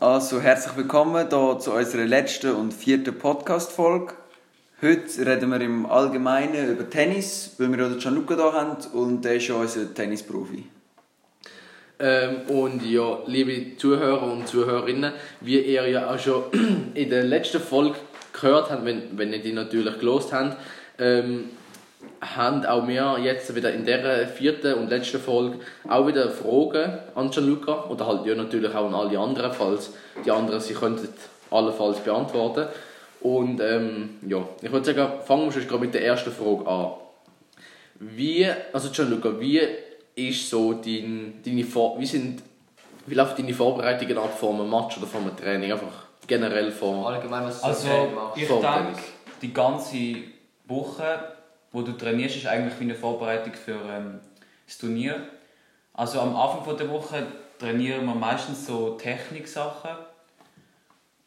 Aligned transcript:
Also 0.00 0.40
herzlich 0.40 0.76
willkommen 0.76 1.28
hier 1.28 1.58
zu 1.58 1.72
unserer 1.72 2.04
letzten 2.04 2.54
und 2.54 2.72
vierten 2.72 3.18
Podcast-Folge. 3.18 4.14
Heute 4.80 5.26
reden 5.26 5.50
wir 5.50 5.60
im 5.60 5.86
Allgemeinen 5.86 6.70
über 6.70 6.88
Tennis, 6.88 7.56
weil 7.58 7.72
wir 7.72 7.78
ja 7.78 7.88
den 7.88 7.98
Gianluca 7.98 8.36
hier 8.36 8.52
haben 8.52 8.76
und 8.92 9.24
der 9.24 9.34
ist 9.34 9.48
ja 9.48 9.56
unser 9.56 9.92
Tennisprofi. 9.92 10.66
Ähm, 11.98 12.42
und 12.46 12.88
ja, 12.88 13.18
liebe 13.26 13.76
Zuhörer 13.76 14.22
und 14.22 14.46
Zuhörerinnen, 14.46 15.14
wie 15.40 15.58
ihr 15.58 15.88
ja 15.88 16.14
auch 16.14 16.18
schon 16.20 16.44
in 16.94 17.10
der 17.10 17.24
letzten 17.24 17.60
Folge 17.60 17.96
gehört 18.32 18.70
habt, 18.70 18.84
wenn, 18.84 19.18
wenn 19.18 19.32
ihr 19.32 19.42
die 19.42 19.52
natürlich 19.52 19.98
gelost 19.98 20.32
habt, 20.32 20.58
ähm, 21.00 21.50
haben 22.20 22.64
auch 22.66 22.86
wir 22.86 23.18
jetzt 23.22 23.54
wieder 23.54 23.72
in 23.72 23.84
der 23.84 24.28
vierten 24.28 24.74
und 24.74 24.90
letzten 24.90 25.20
Folge 25.20 25.58
auch 25.88 26.06
wieder 26.06 26.30
Fragen 26.30 26.98
an 27.14 27.30
Gianluca 27.30 27.84
oder 27.88 28.06
halt 28.06 28.26
ja 28.26 28.34
natürlich 28.34 28.74
auch 28.74 28.86
an 28.86 28.94
alle 28.94 29.18
anderen, 29.18 29.52
falls 29.52 29.92
die 30.24 30.30
anderen 30.30 30.60
sie 30.60 30.74
könnten 30.74 31.08
allenfalls 31.50 31.98
beantworten. 32.00 32.68
Und 33.20 33.60
ähm, 33.60 34.18
ja, 34.28 34.46
ich 34.62 34.70
würde 34.70 34.86
sagen, 34.86 35.20
fangen 35.24 35.46
wir 35.46 35.52
schon 35.52 35.66
gerade 35.68 35.84
mit 35.84 35.94
der 35.94 36.04
ersten 36.04 36.30
Frage 36.30 36.66
an. 36.66 36.92
Wie, 38.00 38.46
also 38.72 38.90
Gianluca, 38.90 39.40
wie 39.40 39.60
ist 40.14 40.50
so 40.50 40.74
dein, 40.74 41.40
deine 41.44 41.64
Vor 41.64 41.98
wie 41.98 42.06
sind, 42.06 42.42
wie 43.06 43.14
läuft 43.14 43.38
deine 43.38 43.54
Vorbereitungen 43.54 44.18
ab 44.18 44.36
vor 44.38 44.54
einem 44.54 44.70
Match 44.70 44.98
oder 44.98 45.06
vor 45.06 45.20
einem 45.20 45.36
Training? 45.36 45.72
Einfach 45.72 46.06
generell 46.26 46.70
vor... 46.70 47.08
Allgemein, 47.08 47.44
was 47.44 47.60
du 47.60 47.66
Also, 47.66 47.88
so 47.88 48.32
ich 48.36 48.46
denke, 48.46 49.00
die 49.42 49.52
ganze 49.52 50.14
Woche, 50.66 51.37
wo 51.78 51.82
du 51.82 51.92
trainierst, 51.92 52.36
ist 52.36 52.46
eigentlich 52.46 52.78
wie 52.80 52.84
eine 52.84 52.96
Vorbereitung 52.96 53.54
für 53.54 53.78
ähm, 53.88 54.18
das 54.66 54.78
Turnier. 54.78 55.28
Also 55.94 56.20
am 56.20 56.34
Anfang 56.34 56.76
der 56.76 56.90
Woche 56.90 57.24
trainieren 57.58 58.04
wir 58.04 58.16
meistens 58.16 58.66
so 58.66 58.96
Techniksachen. 58.96 59.90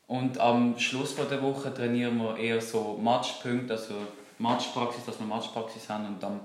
Und 0.07 0.37
am 0.39 0.77
Schluss 0.77 1.15
der 1.15 1.41
Woche 1.41 1.73
trainieren 1.73 2.17
wir 2.17 2.35
eher 2.37 2.59
so 2.59 2.99
Matchpunkte, 3.01 3.73
also 3.73 3.93
Matchpraxis, 4.39 5.05
dass 5.05 5.19
wir 5.19 5.25
Matchpraxis 5.25 5.89
haben. 5.89 6.07
Und 6.07 6.23
am 6.23 6.41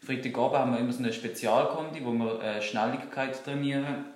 Freitagabend 0.00 0.58
haben 0.58 0.72
wir 0.72 0.80
immer 0.80 0.92
so 0.94 1.00
eine 1.00 1.12
Spezialkondi, 1.12 2.02
wo 2.02 2.12
wir 2.12 2.42
äh, 2.42 2.62
Schnelligkeit 2.62 3.44
trainieren, 3.44 4.06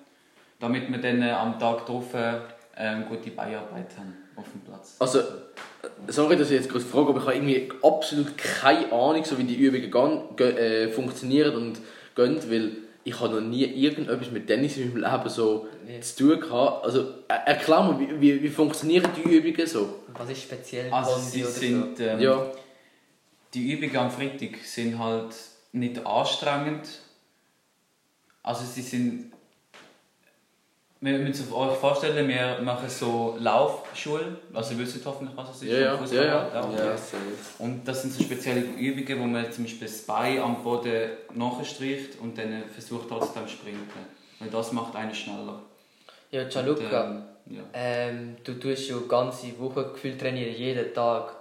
damit 0.59 0.91
wir 0.91 0.98
dann 0.98 1.20
äh, 1.20 1.33
am 1.33 1.59
Tag 1.59 1.84
drauf 1.84 2.15
äh, 2.15 3.03
gute 3.11 3.31
Beinarbeit 3.31 3.91
haben 3.98 4.23
auf 4.37 4.45
dem 4.53 4.61
Platz. 4.63 4.97
Also, 4.99 5.19
äh, 5.21 5.25
sorry, 6.09 6.37
dass 6.37 6.51
ich 6.51 6.57
jetzt 6.61 6.69
gerade 6.71 6.85
frage, 6.85 7.09
aber 7.11 7.19
ich 7.21 7.27
habe 7.27 7.35
irgendwie 7.37 7.69
absolut 7.83 8.37
keine 8.39 8.91
Ahnung, 8.93 9.25
so 9.25 9.37
wie 9.39 9.45
die 9.45 9.57
Übungen 9.57 9.91
gehen, 10.37 10.57
äh, 10.57 10.89
funktionieren 10.89 11.55
und 11.57 11.79
gehen, 12.15 12.39
weil 12.51 12.73
ich 13.07 13.21
habe 13.21 13.35
noch 13.35 13.41
nie 13.43 13.65
irgendetwas 13.65 14.31
mit 14.31 14.47
Tennis 14.47 14.77
in 14.79 14.95
meinem 14.95 15.03
Leben 15.12 15.29
so 15.29 15.69
Nee. 15.87 16.01
zu 16.01 16.17
tun 16.29 16.41
gehabt. 16.41 16.85
Also, 16.85 17.07
er- 17.29 17.47
erklär 17.49 17.83
mir, 17.83 18.01
wie, 18.01 18.21
wie, 18.21 18.43
wie 18.43 18.49
funktionieren 18.49 19.11
die 19.17 19.29
Übungen 19.37 19.67
so? 19.67 20.01
Was 20.15 20.31
ist 20.31 20.43
speziell 20.43 20.91
Also 20.93 21.12
Kondi 21.12 21.27
sie 21.31 21.43
oder 21.43 21.51
sind, 21.51 22.01
ähm, 22.01 22.21
Ja. 22.21 22.47
die 23.53 23.73
Übungen 23.73 23.97
am 23.97 24.11
Freitag 24.11 24.57
sind 24.65 24.99
halt 24.99 25.35
nicht 25.73 26.05
anstrengend. 26.07 26.89
Also 28.43 28.65
sie 28.65 28.83
sind, 28.83 29.33
wir 31.05 31.19
müssen 31.19 31.52
euch 31.52 31.77
vorstellen, 31.77 32.27
wir 32.27 32.58
machen 32.62 32.88
so 32.88 33.36
Laufschule, 33.38 34.38
also 34.55 34.72
ihr 34.72 34.80
wisst 34.80 35.05
hoffentlich, 35.05 35.36
was 35.36 35.50
es 35.50 35.62
ist. 35.62 35.72
Ja, 35.72 35.78
ja, 35.80 35.98
Fußball, 35.98 36.27
ja, 36.27 36.50
Ja, 36.55 36.97
Und 37.58 37.86
das 37.86 38.02
sind 38.02 38.14
so 38.14 38.22
spezielle 38.22 38.60
Übungen, 38.60 39.20
wo 39.20 39.25
man 39.27 39.52
zum 39.52 39.64
Beispiel 39.64 39.86
das 39.86 40.00
Bein 40.02 40.41
am 40.41 40.62
Boden 40.62 41.10
nachstreicht 41.34 42.19
und 42.22 42.38
dann 42.38 42.64
versucht 42.72 43.08
trotzdem 43.08 43.47
zu 43.47 43.52
sprinten. 43.52 43.82
Weil 44.38 44.48
das 44.48 44.72
macht 44.72 44.97
einen 44.97 45.14
schneller. 45.14 45.60
Ja, 46.30 46.44
Gianluca, 46.44 47.02
Und, 47.02 47.22
ähm, 47.50 47.56
ja. 47.56 47.62
ähm, 47.75 48.36
du 48.42 48.55
tust 48.55 48.88
ja 48.88 48.97
ganze 49.06 49.58
Woche 49.58 49.91
gefühlt 49.92 50.19
trainieren, 50.19 50.55
jeden 50.55 50.94
Tag. 50.94 51.34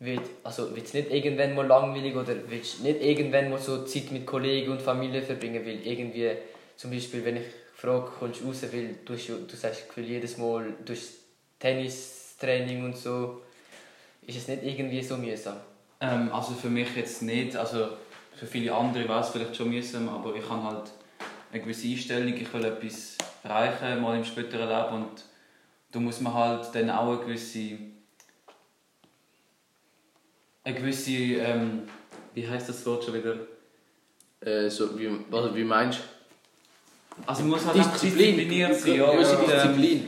Wird, 0.00 0.22
also 0.44 0.76
wird 0.76 0.86
es 0.86 0.94
nicht 0.94 1.10
irgendwann 1.10 1.56
mal 1.56 1.66
langweilig 1.66 2.14
oder 2.14 2.32
willst 2.46 2.78
du 2.78 2.82
nicht 2.84 3.02
irgendwann 3.02 3.50
mal 3.50 3.58
so 3.58 3.84
Zeit 3.84 4.12
mit 4.12 4.24
Kollegen 4.24 4.70
und 4.70 4.80
Familie 4.80 5.22
verbringen? 5.22 5.66
Weil 5.66 5.84
irgendwie, 5.84 6.30
zum 6.76 6.92
Beispiel, 6.92 7.24
wenn 7.24 7.38
ich 7.38 7.46
frage, 7.78 8.10
kommst 8.18 8.40
du 8.40 8.46
raus, 8.46 8.62
weil 8.72 8.96
du, 9.04 9.14
du 9.14 9.56
sagst 9.56 9.86
gefühlt 9.86 10.08
jedes 10.08 10.36
Mal 10.36 10.74
durch 10.84 11.10
Tennistraining 11.60 12.84
und 12.84 12.96
so, 12.96 13.42
ist 14.26 14.36
es 14.36 14.48
nicht 14.48 14.64
irgendwie 14.64 15.02
so 15.02 15.16
mühsam? 15.16 15.58
Ähm, 16.00 16.32
also 16.32 16.54
für 16.54 16.70
mich 16.70 16.94
jetzt 16.96 17.22
nicht, 17.22 17.56
also 17.56 17.88
für 18.36 18.46
viele 18.46 18.74
andere 18.74 19.08
wäre 19.08 19.20
es 19.20 19.28
vielleicht 19.28 19.56
schon 19.56 19.70
mühsam, 19.70 20.08
aber 20.08 20.34
ich 20.34 20.48
habe 20.48 20.62
halt 20.64 20.90
eine 21.52 21.62
gewisse 21.62 21.88
Einstellung, 21.88 22.34
ich 22.34 22.52
will 22.52 22.64
etwas 22.64 23.16
erreichen, 23.44 24.02
mal 24.02 24.16
im 24.16 24.24
späteren 24.24 24.68
Leben 24.68 25.02
und 25.04 25.24
da 25.92 26.00
muss 26.00 26.20
man 26.20 26.34
halt 26.34 26.74
dann 26.74 26.90
auch 26.90 27.12
eine 27.12 27.24
gewisse, 27.24 27.78
eine 30.64 30.74
gewisse, 30.74 31.12
ähm, 31.12 31.82
wie 32.34 32.46
heißt 32.46 32.68
das 32.68 32.84
Wort 32.84 33.04
schon 33.04 33.14
wieder? 33.14 33.36
Äh, 34.40 34.68
so, 34.68 34.98
wie, 34.98 35.10
was, 35.30 35.54
wie 35.54 35.64
meinst 35.64 36.00
Also 37.26 37.42
man 37.42 37.50
muss 37.50 37.66
halt 37.66 37.76
einfach 37.76 37.98
diszipliniert 37.98 38.74
sein, 38.74 38.94
ja, 38.96 39.04
und, 39.04 39.18
ähm, 39.18 39.46
Disziplin. 39.46 40.04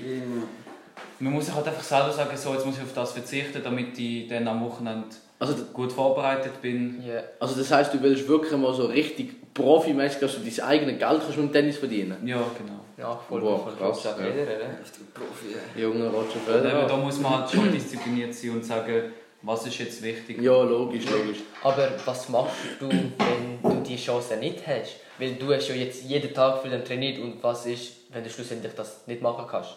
man 1.19 1.32
muss 1.34 1.47
sich 1.47 1.54
halt 1.54 1.66
einfach 1.69 1.82
selber 1.82 2.12
sagen, 2.12 2.37
so 2.37 2.53
jetzt 2.54 2.65
muss 2.66 2.76
ich 2.76 2.82
auf 2.82 2.94
das 2.94 3.12
verzichten, 3.12 3.60
damit 3.62 3.98
ich 3.98 4.28
dann 4.28 4.47
am 4.48 4.65
Wochenende 4.65 5.04
Also, 5.38 5.54
gut 5.72 5.93
vorbereitet 5.93 6.60
bin. 6.62 7.03
Ja. 7.06 7.20
also 7.38 7.54
das 7.59 7.70
heisst, 7.70 7.93
du 7.94 8.03
willst 8.03 8.26
wirklich 8.28 8.53
mal 8.56 8.72
so 8.75 8.87
richtig 8.87 9.53
profimäßig, 9.54 10.20
dass 10.20 10.34
du 10.37 10.41
dein 10.41 10.60
eigenes 10.66 10.99
Geld 10.99 11.20
kannst 11.20 11.28
mit 11.28 11.38
dem 11.38 11.53
Tennis 11.53 11.76
verdienen 11.78 12.16
Ja, 12.26 12.37
genau. 12.56 12.81
Nachfolger 12.97 13.47
Wow, 13.47 13.62
von 13.65 13.78
krass, 13.78 14.03
Christoph 14.03 14.19
ja. 14.20 14.26
Lederer, 14.26 14.56
oder? 14.56 14.66
Profi. 15.15 15.81
Junge 15.81 16.06
Roger 16.09 16.19
Und 16.19 16.54
eben, 16.54 16.62
da 16.65 16.70
Federer. 16.81 16.97
muss 16.99 17.19
man 17.20 17.38
halt 17.41 17.50
schon 17.50 17.72
diszipliniert 17.72 18.34
sein 18.34 18.50
und 18.50 18.65
sagen, 18.65 19.03
was 19.43 19.67
ist 19.67 19.78
jetzt 19.78 20.03
wichtig. 20.03 20.41
Ja, 20.43 20.62
logisch, 20.62 21.05
logisch. 21.11 21.39
Aber 21.62 21.91
was 22.05 22.28
machst 22.28 22.56
du, 22.78 22.89
wenn 22.89 23.62
du 23.62 23.83
die 23.83 23.97
Chance 23.97 24.37
nicht 24.37 24.67
hast? 24.67 24.97
Weil 25.19 25.34
du 25.34 25.53
hast 25.55 25.69
ja 25.69 25.75
jetzt 25.75 26.05
jeden 26.05 26.34
Tag 26.34 26.62
für 26.62 26.69
den 26.69 26.84
trainiert 26.84 27.19
und 27.19 27.43
was 27.43 27.67
ist, 27.67 27.93
wenn 28.11 28.25
du 28.25 28.31
schlussendlich 28.31 28.75
das 28.75 29.06
nicht 29.06 29.23
machen 29.23 29.47
kannst? 29.49 29.77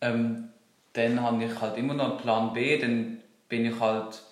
Ähm, 0.00 0.48
dann 0.92 1.22
habe 1.22 1.44
ich 1.44 1.60
halt 1.60 1.76
immer 1.76 1.94
noch 1.94 2.10
einen 2.10 2.18
Plan 2.18 2.52
B, 2.52 2.78
dann 2.78 3.20
bin 3.48 3.66
ich 3.66 3.78
halt 3.78 4.22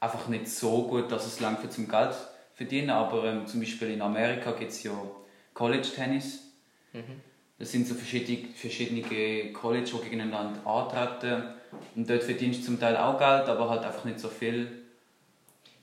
einfach 0.00 0.28
nicht 0.28 0.48
so 0.48 0.84
gut, 0.88 1.10
dass 1.12 1.26
es 1.26 1.40
langt 1.40 1.60
für 1.60 1.70
zum 1.70 1.88
Geld 1.88 2.14
verdienen. 2.54 2.90
Aber 2.90 3.24
ähm, 3.24 3.46
zum 3.46 3.60
Beispiel 3.60 3.90
in 3.90 4.02
Amerika 4.02 4.52
gibt 4.52 4.72
es 4.72 4.82
ja 4.82 4.92
College 5.54 5.88
Tennis. 5.94 6.40
Das 7.58 7.70
sind 7.70 7.86
so 7.86 7.94
verschiedene, 7.94 8.48
verschiedene 8.54 9.52
College, 9.52 9.90
die 9.94 10.04
gegeneinander 10.04 10.66
antreten. 10.66 11.54
Und 11.94 12.08
dort 12.08 12.22
verdienst 12.22 12.60
du 12.62 12.66
zum 12.66 12.80
Teil 12.80 12.96
auch 12.96 13.18
Geld, 13.18 13.48
aber 13.48 13.68
halt 13.68 13.82
einfach 13.84 14.04
nicht 14.04 14.18
so 14.20 14.28
viel. 14.28 14.68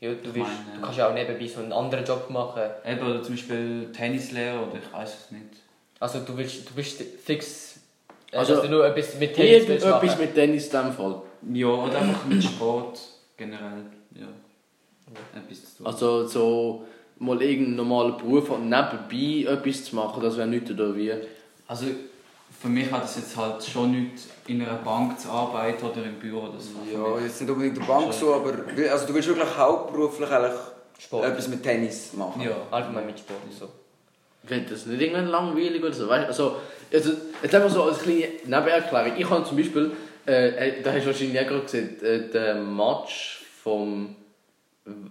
Ja, 0.02 0.12
du, 0.14 0.34
willst, 0.34 0.38
meine- 0.66 0.76
du 0.78 0.82
kannst 0.82 0.98
ja 0.98 1.10
auch 1.10 1.14
nebenbei 1.14 1.48
so 1.48 1.60
einen 1.60 1.74
anderen 1.74 2.06
Job 2.06 2.30
machen. 2.30 2.62
Eben, 2.86 3.06
oder 3.06 3.22
zum 3.22 3.36
Beispiel 3.36 3.92
Tennislehrer 3.92 4.64
oder 4.68 4.80
ich 4.82 4.94
weiß 4.94 5.14
es 5.26 5.32
nicht. 5.32 5.46
Also 6.00 6.20
du, 6.22 6.38
willst, 6.38 6.70
du 6.70 6.74
bist 6.74 7.02
fix, 7.24 7.80
äh, 8.32 8.38
Also, 8.38 8.54
dass 8.56 8.64
du 8.64 8.70
nur 8.70 8.86
etwas 8.86 9.20
mit 9.20 9.34
Tennis 9.36 9.68
willst 9.68 9.86
machen. 9.86 10.10
mit 10.20 10.34
Tennis 10.34 10.66
in 10.68 10.72
dem 10.72 10.94
Fall. 10.94 11.22
Ja, 11.54 11.68
oder 11.68 11.98
einfach 12.00 12.26
mit 12.26 12.44
Sport 12.44 13.00
generell. 13.36 13.84
Ja. 14.16 14.28
Etwas 15.36 15.72
zu 15.72 15.78
tun. 15.78 15.88
Also 15.88 16.28
so 16.28 16.86
mal 17.18 17.42
irgendeinen 17.42 17.76
normalen 17.76 18.16
Beruf 18.18 18.50
und 18.52 18.70
nebenbei 18.70 19.52
etwas 19.52 19.84
zu 19.84 19.96
machen, 19.96 20.24
das 20.24 20.38
wäre 20.38 20.48
nichts 20.48 20.72
oder 20.72 20.96
wie. 20.96 21.12
Also 21.68 21.86
für 22.62 22.68
mich 22.68 22.92
hat 22.92 23.06
es 23.06 23.16
jetzt 23.16 23.38
halt 23.38 23.64
schon 23.64 23.92
nicht 23.92 24.24
in 24.48 24.62
einer 24.62 24.78
Bank 24.80 25.20
zu 25.20 25.30
arbeiten 25.30 25.86
oder 25.86 26.04
im 26.04 26.16
Büro 26.16 26.42
oder 26.42 26.60
so. 26.60 26.72
Ja, 26.92 27.20
jetzt 27.24 27.40
nicht 27.40 27.50
unbedingt 27.50 27.78
in 27.78 27.86
der 27.86 27.88
Bank 27.94 28.14
so, 28.14 28.34
aber 28.34 28.54
also 28.92 29.08
du 29.08 29.14
willst 29.14 29.28
wirklich 29.30 29.58
hauptberuflich 29.58 30.30
eigentlich 30.30 30.60
Sport. 31.00 31.26
etwas 31.26 31.48
mit 31.48 31.64
Tennis 31.64 32.14
machen. 32.14 32.42
Ja. 32.42 32.52
Allgemein 32.72 33.06
mit 33.06 33.18
Sport 33.20 33.40
und 33.46 33.54
so. 33.54 33.70
Wird 34.44 34.72
das 34.72 34.86
nicht 34.86 35.02
irgendwann 35.02 35.28
langweilig 35.28 35.82
oder 35.82 35.94
so? 35.94 36.08
Weißt, 36.10 36.28
also, 36.28 36.56
also, 36.92 37.12
jetzt 37.42 37.56
einfach 37.56 37.70
so 37.70 37.84
als 37.84 38.00
kleine 38.00 38.28
Nebenerklärung. 38.46 39.14
Ich 39.18 39.30
habe 39.30 39.44
zum 39.46 39.56
Beispiel, 39.58 39.92
äh, 40.26 40.82
da 40.82 40.92
hast 40.92 41.04
du 41.04 41.08
wahrscheinlich 41.08 41.40
auch 41.40 41.48
gerade 41.48 41.62
gesehen, 41.62 42.02
äh, 42.04 42.30
den 42.30 42.76
Match 42.76 43.46
vom, 43.64 44.16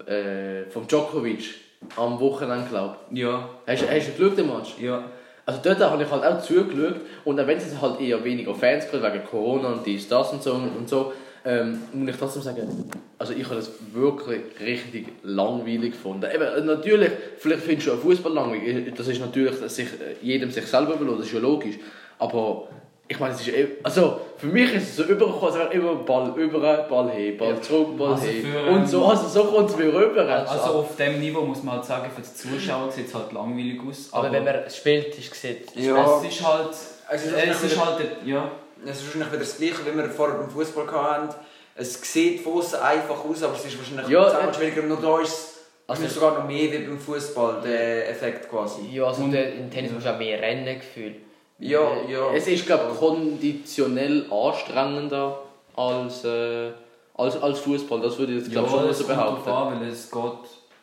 äh, 0.07 0.65
vom 0.71 0.87
Djokovic 0.87 1.55
am 1.97 2.19
Wochenende, 2.21 2.69
glaube 2.69 2.97
Ja, 3.13 3.49
ich. 3.67 3.81
Hast, 3.83 3.91
hast 3.91 4.09
du 4.09 4.13
geschaut, 4.25 4.39
den 4.39 4.47
Match? 4.49 4.75
ja. 4.81 5.05
Also 5.49 5.61
dort 5.65 5.81
habe 5.81 6.03
ich 6.03 6.11
halt 6.11 6.25
auch 6.25 6.43
zugeschaut 6.43 6.97
und 7.25 7.41
auch 7.41 7.47
wenn 7.47 7.57
es 7.57 7.81
halt 7.81 8.03
eher 8.03 8.23
weniger 8.23 8.55
Fans 8.55 8.85
gibt, 8.91 9.03
wegen 9.03 9.25
Corona 9.25 9.69
und 9.69 9.87
dies, 9.87 10.07
das 10.07 10.31
und 10.31 10.43
so 10.43 10.53
und 10.53 10.87
so, 10.87 11.15
ähm, 11.43 11.81
muss 11.95 12.11
ich 12.11 12.17
trotzdem 12.17 12.43
sagen, 12.43 12.91
also 13.17 13.33
ich 13.33 13.45
habe 13.47 13.55
das 13.55 13.71
wirklich 13.95 14.43
richtig 14.61 15.07
langweilig 15.23 15.93
gefunden. 15.93 16.27
Eben, 16.31 16.67
natürlich, 16.67 17.13
vielleicht 17.39 17.63
findest 17.63 17.89
du 17.89 17.93
auch 17.95 17.99
Fußball 17.99 18.31
langweilig, 18.31 18.93
das 18.95 19.09
ist 19.09 19.21
natürlich 19.21 19.57
sich, 19.71 19.87
äh, 19.87 20.17
jedem 20.21 20.51
sich 20.51 20.67
selber 20.67 20.97
überlassen, 20.97 21.21
das 21.21 21.29
ist 21.29 21.33
ja 21.33 21.41
logisch, 21.41 21.77
aber 22.19 22.69
ich 23.11 23.19
meine, 23.19 23.35
es 23.35 23.41
ist 23.41 23.49
eh- 23.49 23.69
also 23.83 24.21
für 24.37 24.47
mich 24.47 24.73
ist 24.75 24.91
es 24.91 24.97
so 24.97 25.03
übergekommen, 25.05 25.49
es 25.49 25.55
wäre 25.57 25.73
immer 25.73 25.95
Ball 25.95 26.33
über, 26.37 26.59
Ball 26.89 27.11
her, 27.11 27.33
Ball 27.39 27.61
zurück, 27.61 27.97
Ball 27.97 28.13
Also 28.13 28.27
für, 28.27 28.71
und 28.71 28.81
ähm, 28.81 28.87
so, 28.87 29.05
also 29.07 29.27
so 29.29 29.45
kommt 29.45 29.71
es 29.71 29.77
mir 29.77 29.93
rüber. 29.95 30.23
Also 30.29 30.53
auf 30.81 30.95
dem 30.97 31.19
Niveau 31.21 31.41
muss 31.43 31.63
man 31.63 31.77
halt 31.77 31.85
sagen, 31.87 32.11
für 32.15 32.21
die 32.23 32.35
Zuschauer 32.35 32.91
sieht 32.93 33.09
es 33.09 33.15
halt 33.15 33.33
langweilig 33.33 33.81
aus. 33.89 34.09
Aber, 34.13 34.31
wenn 34.31 34.45
man 34.45 34.57
spielt, 34.71 35.09
ist 35.09 35.19
es 35.25 35.31
gesehen. 35.31 35.57
Ja. 35.75 36.21
es 36.23 36.29
ist 36.33 36.47
halt 36.47 36.69
Es 37.11 37.25
ist, 37.25 37.33
Es 37.33 37.33
wahrscheinlich 37.33 37.63
ist 37.63 37.73
wieder, 37.73 37.85
halt, 37.87 38.01
ja. 38.27 38.51
es 38.85 38.91
ist 38.99 39.05
wahrscheinlich 39.07 39.29
wieder 39.33 39.41
das 39.41 39.57
Gleiche, 39.57 39.75
wie 39.87 39.97
wir 39.97 40.11
vorher 40.11 40.37
beim 40.39 40.51
Fußball 40.51 40.87
hatten. 40.93 41.35
Es 41.75 42.13
sieht 42.13 42.41
von 42.43 42.55
außen 42.59 42.81
einfach 42.81 43.25
aus, 43.25 43.43
aber 43.43 43.55
es 43.55 43.65
ist 43.65 43.79
wahrscheinlich 43.79 44.09
Ja, 44.09 44.29
zehnmal 44.29 44.51
äh, 44.51 44.55
schwieriger. 44.55 44.83
Nur 44.83 44.99
da 45.01 45.21
ist 45.21 45.29
es 45.33 45.55
Also- 45.87 46.03
also 46.03 46.15
sogar 46.21 46.39
noch 46.41 46.47
mehr 46.47 46.71
wie 46.73 46.79
beim 46.79 46.99
Fußball, 46.99 47.63
der 47.65 48.11
Effekt 48.11 48.51
quasi. 48.51 48.83
Ja, 48.93 49.05
also 49.05 49.27
der, 49.29 49.55
im 49.55 49.71
Tennis 49.71 49.93
musst 49.93 50.05
du 50.05 50.11
auch 50.13 50.19
mehr 50.19 50.39
Rennen 50.43 50.79
gefühlt. 50.79 51.17
Ja, 51.59 52.03
ja. 52.09 52.33
Es 52.33 52.47
ist, 52.47 52.67
glaube 52.67 52.91
ich, 52.93 52.99
konditionell 52.99 54.27
anstrengender 54.31 55.41
als, 55.75 56.25
äh, 56.25 56.71
als, 57.15 57.41
als 57.43 57.61
Fußball. 57.61 58.01
Das 58.01 58.19
würde 58.19 58.33
ich 58.33 58.39
jetzt, 58.39 58.53
glaube 58.53 58.69
ich, 58.69 58.75
ja, 58.75 58.81
schon 58.81 58.95
so 58.95 59.07
behaupten. 59.07 59.51
an, 59.51 59.81
weil 59.81 59.89
es 59.89 60.11
geht, 60.11 60.23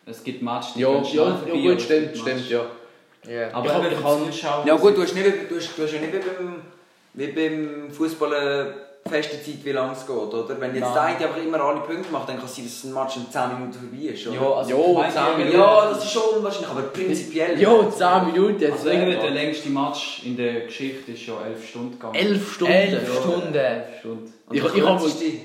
es 0.06 0.24
gibt 0.24 0.42
Matches, 0.42 0.74
die 0.74 0.82
Ja, 0.82 0.90
ja, 0.90 0.98
ja, 0.98 1.02
vorbei, 1.02 1.52
gut, 1.52 1.66
aber 1.66 1.76
es 1.76 1.84
stimmt, 1.84 2.14
gibt 2.14 2.18
stimmt, 2.18 2.50
ja. 2.50 2.66
Ja. 3.28 3.54
Aber 3.54 3.66
Ich 3.68 3.92
ich 3.92 4.34
Zuschauer... 4.34 4.64
Ja 4.66 4.76
gut, 4.76 4.98
du 4.98 5.02
hast, 5.02 5.16
nicht, 5.16 5.26
du 5.50 5.56
hast, 5.56 5.78
du 5.78 5.84
hast 5.84 5.94
ja 5.94 6.00
nicht 6.02 6.14
wie 6.14 6.20
beim, 6.20 6.62
wie 7.14 7.28
beim 7.28 7.92
Fußball 7.92 8.74
feste 9.08 9.42
Zeit, 9.44 9.64
wie 9.64 9.72
lange 9.72 9.94
es 9.94 10.06
geht, 10.06 10.16
oder? 10.16 10.60
Wenn 10.60 10.74
jetzt 10.74 10.82
der 10.84 10.90
Nein. 11.04 11.16
eine 11.16 11.26
einfach 11.28 11.42
immer 11.42 11.60
alle 11.62 11.82
Punkte 11.82 12.12
macht, 12.12 12.28
dann 12.28 12.38
kann 12.38 12.46
es 12.46 12.56
sein, 12.56 12.66
dass 12.66 12.84
ein 12.86 12.94
Match 12.94 13.18
in 13.18 13.30
10 13.30 13.54
Minuten 13.54 13.74
vorbei 13.74 14.06
ist, 14.08 14.26
oder? 14.28 14.36
Ja, 14.36 14.52
also 14.52 14.70
Ja, 14.72 14.78
ich 14.88 14.94
meine, 14.98 15.14
10 15.14 15.22
eben- 15.28 15.38
Minuten. 15.38 15.58
Ja, 15.60 15.90
das 15.90 16.04
ist 16.06 16.12
schon 16.12 16.24
unwahrscheinlich, 16.38 16.70
aber 16.72 16.82
prinzipiell... 16.82 17.62
Ja, 17.62 17.90
10 17.92 18.26
Minuten 18.34 18.60
jetzt. 18.60 18.72
Also 18.74 18.90
der 18.90 19.30
längste 19.32 19.70
Match 19.70 20.24
in 20.26 20.36
der 20.36 20.62
Geschichte 20.62 21.12
ist 21.12 21.26
ja 21.28 21.36
11 21.46 21.70
Stunden 21.70 21.92
gegangen. 21.92 22.16
11 22.16 22.54
Stunden. 22.54 22.74
Elf 22.74 23.20
Stunden. 23.20 23.54
11 23.56 24.00
Stunden. 24.00 24.34
Und 24.48 24.56
Ich- 24.56 24.64
der 24.64 24.76
ich 24.76 24.82
hab- 24.84 25.00
kürzeste- 25.00 25.40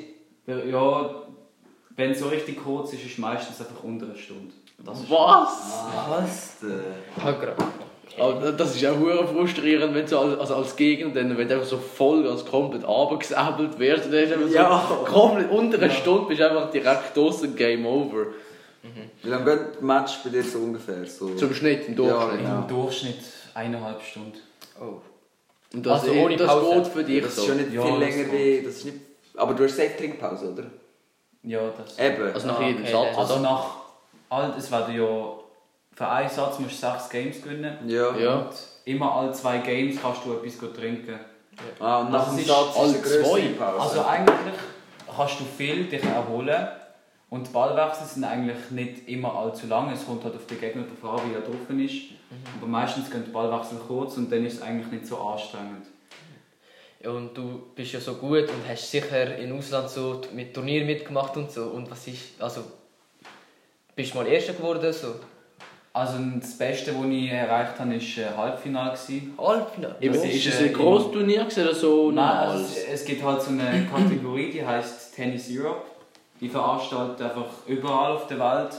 Ja, 0.71 1.11
wenn 1.97 2.11
es 2.13 2.19
so 2.19 2.29
richtig 2.29 2.65
kurz 2.65 2.95
ist, 2.95 3.05
ist 3.05 3.13
es 3.13 3.19
meistens 3.19 3.61
einfach 3.61 3.85
unter 3.85 4.07
einer 4.07 4.15
Stunde. 4.17 4.55
Das 4.83 5.01
ist 5.01 5.11
Was? 5.11 5.85
Was? 6.09 6.57
Aber 8.21 8.53
das 8.53 8.77
ist 8.77 8.85
auch 8.87 8.99
hure 8.99 9.27
frustrierend, 9.27 9.95
wenn 9.95 10.07
du 10.07 10.19
als, 10.19 10.39
also 10.41 10.55
als 10.57 10.77
Gegner, 10.77 11.11
dann, 11.15 11.37
wenn 11.37 11.49
du 11.49 11.55
einfach 11.55 11.67
so 11.67 11.79
voll 11.79 12.27
als 12.29 12.45
komplett 12.45 12.85
abgesäbelt 12.85 13.79
wirst, 13.79 14.07
dann 14.07 14.13
ist 14.25 14.35
einfach 14.57 14.89
so 14.89 14.95
Ja. 14.95 15.05
komplett 15.07 15.51
unter 15.51 15.79
einer 15.83 15.91
Stunde 15.91 16.27
bist 16.29 16.41
du 16.41 16.49
einfach 16.49 16.71
direkt 16.71 17.17
draußen 17.17 17.55
Game 17.57 17.87
Over. 17.87 18.27
Wie 19.23 19.29
lange 19.29 19.45
geht 19.45 19.75
das 19.77 19.81
Match 19.83 20.13
bei 20.25 20.31
dir 20.31 20.43
so 20.43 20.59
ungefähr? 20.59 21.05
So? 21.07 21.35
Zum 21.35 21.53
Schnitt, 21.55 21.89
im 21.89 21.97
Durchschnitt. 21.97 22.45
Ja, 22.45 22.61
Im 22.61 22.69
Durchschnitt 22.69 23.19
eineinhalb 23.55 24.01
Stunden. 24.03 24.39
Oh. 24.81 25.01
Und 25.75 25.85
das, 25.87 26.01
Also 26.03 26.13
ohne 26.15 26.37
das 26.37 26.47
Pause. 26.49 26.75
geht 26.77 26.87
für 26.89 27.05
dich 27.05 27.23
das 27.23 27.37
so. 27.37 27.43
ist 27.43 27.49
schon 27.49 27.57
nicht 27.59 27.73
Ja, 27.73 27.83
viel 27.83 27.97
länger 27.99 28.33
wie... 28.33 28.63
Das 28.65 28.77
ist 28.77 28.85
nicht, 28.87 28.97
aber 29.37 29.55
du 29.55 29.65
hast 29.65 29.77
safe 29.77 29.97
Trinkpause, 29.97 30.53
oder? 30.53 30.65
Ja, 31.43 31.61
das. 31.77 31.99
Eben. 31.99 32.33
Also 32.35 32.47
nach 32.49 32.61
Ah, 32.61 32.67
jedem 32.67 32.83
okay, 32.83 32.93
Satz. 32.93 33.17
Also 33.19 33.39
nach 33.41 33.67
es 34.59 34.71
werden 34.71 34.95
ja 34.95 35.33
für 36.01 36.09
einen 36.09 36.31
Satz 36.31 36.59
musst 36.59 36.83
du 36.83 36.87
sechs 36.87 37.11
Games 37.11 37.43
gewinnen. 37.43 37.77
ja. 37.87 38.17
Ja. 38.17 38.39
Und 38.39 38.55
immer 38.87 39.15
alle 39.17 39.33
zwei 39.33 39.59
Games 39.59 40.01
kannst 40.01 40.25
du 40.25 40.33
etwas 40.33 40.57
trinken. 40.75 41.21
Ah, 41.79 42.01
und 42.01 42.11
nach 42.11 42.25
Das 42.25 42.37
dem 42.37 42.45
Satz 42.47 42.75
alle 42.75 43.03
zwei. 43.03 43.49
Pause. 43.49 43.81
Also 43.83 44.05
eigentlich 44.07 44.55
kannst 45.15 45.41
du 45.41 45.45
viel 45.45 45.85
dich 45.85 46.03
erholen. 46.03 46.69
Und 47.29 47.49
die 47.49 47.53
Ballwechsel 47.53 48.07
sind 48.07 48.25
eigentlich 48.25 48.71
nicht 48.71 49.09
immer 49.11 49.35
allzu 49.37 49.67
lang. 49.67 49.93
Es 49.93 50.07
kommt 50.07 50.25
halt 50.25 50.37
auf 50.37 50.47
den 50.47 50.59
Gegner 50.59 50.85
drauf 50.85 51.21
an, 51.21 51.31
wie 51.31 51.35
er 51.35 51.43
drauf 51.43 51.69
ist. 51.69 52.03
Aber 52.57 52.67
meistens 52.67 53.11
gehen 53.11 53.25
die 53.27 53.31
Ballwechsel 53.31 53.77
kurz 53.87 54.17
und 54.17 54.33
dann 54.33 54.47
ist 54.47 54.55
es 54.55 54.63
eigentlich 54.63 54.91
nicht 54.91 55.07
so 55.07 55.19
anstrengend. 55.19 55.87
Ja, 57.05 57.11
und 57.11 57.37
du 57.37 57.61
bist 57.75 57.93
ja 57.93 58.01
so 58.01 58.15
gut 58.15 58.49
und 58.49 58.67
hast 58.67 58.91
sicher 58.91 59.37
in 59.37 59.53
Ausland 59.53 59.91
so 59.91 60.23
mit 60.33 60.55
Turnier 60.55 60.87
mitgemacht 60.87 61.37
und 61.37 61.53
so. 61.53 61.65
Und 61.65 61.91
was 61.91 62.07
ist, 62.07 62.41
also, 62.41 62.63
bist 63.95 64.15
du 64.15 64.17
mal 64.17 64.27
Erster 64.27 64.55
geworden 64.55 64.91
so? 64.95 65.17
Also 66.01 66.17
das 66.41 66.57
Beste, 66.57 66.99
was 66.99 67.11
ich 67.11 67.31
erreicht 67.31 67.79
habe, 67.79 67.91
war 67.91 67.95
ein 67.95 68.37
Halbfinale. 68.39 68.97
Halbfinale? 69.37 69.97
Das 70.01 70.17
ist 70.17 70.35
ist, 70.35 70.47
es 70.47 70.61
äh, 70.63 70.69
ein 70.69 70.73
grosses 70.73 71.13
Turnier 71.13 71.45
gewesen 71.45 71.63
oder 71.63 71.75
so 71.75 72.11
Nein, 72.11 72.27
also 72.27 72.65
es, 72.65 73.01
es 73.01 73.05
gibt 73.05 73.23
halt 73.23 73.43
so 73.43 73.51
eine 73.51 73.87
Kategorie, 73.95 74.51
die 74.51 74.65
heißt 74.65 75.15
Tennis 75.15 75.51
Europe. 75.51 75.83
Die 76.41 76.49
veranstaltet 76.49 77.21
einfach 77.21 77.45
überall 77.67 78.13
auf 78.13 78.27
der 78.29 78.39
Welt 78.39 78.77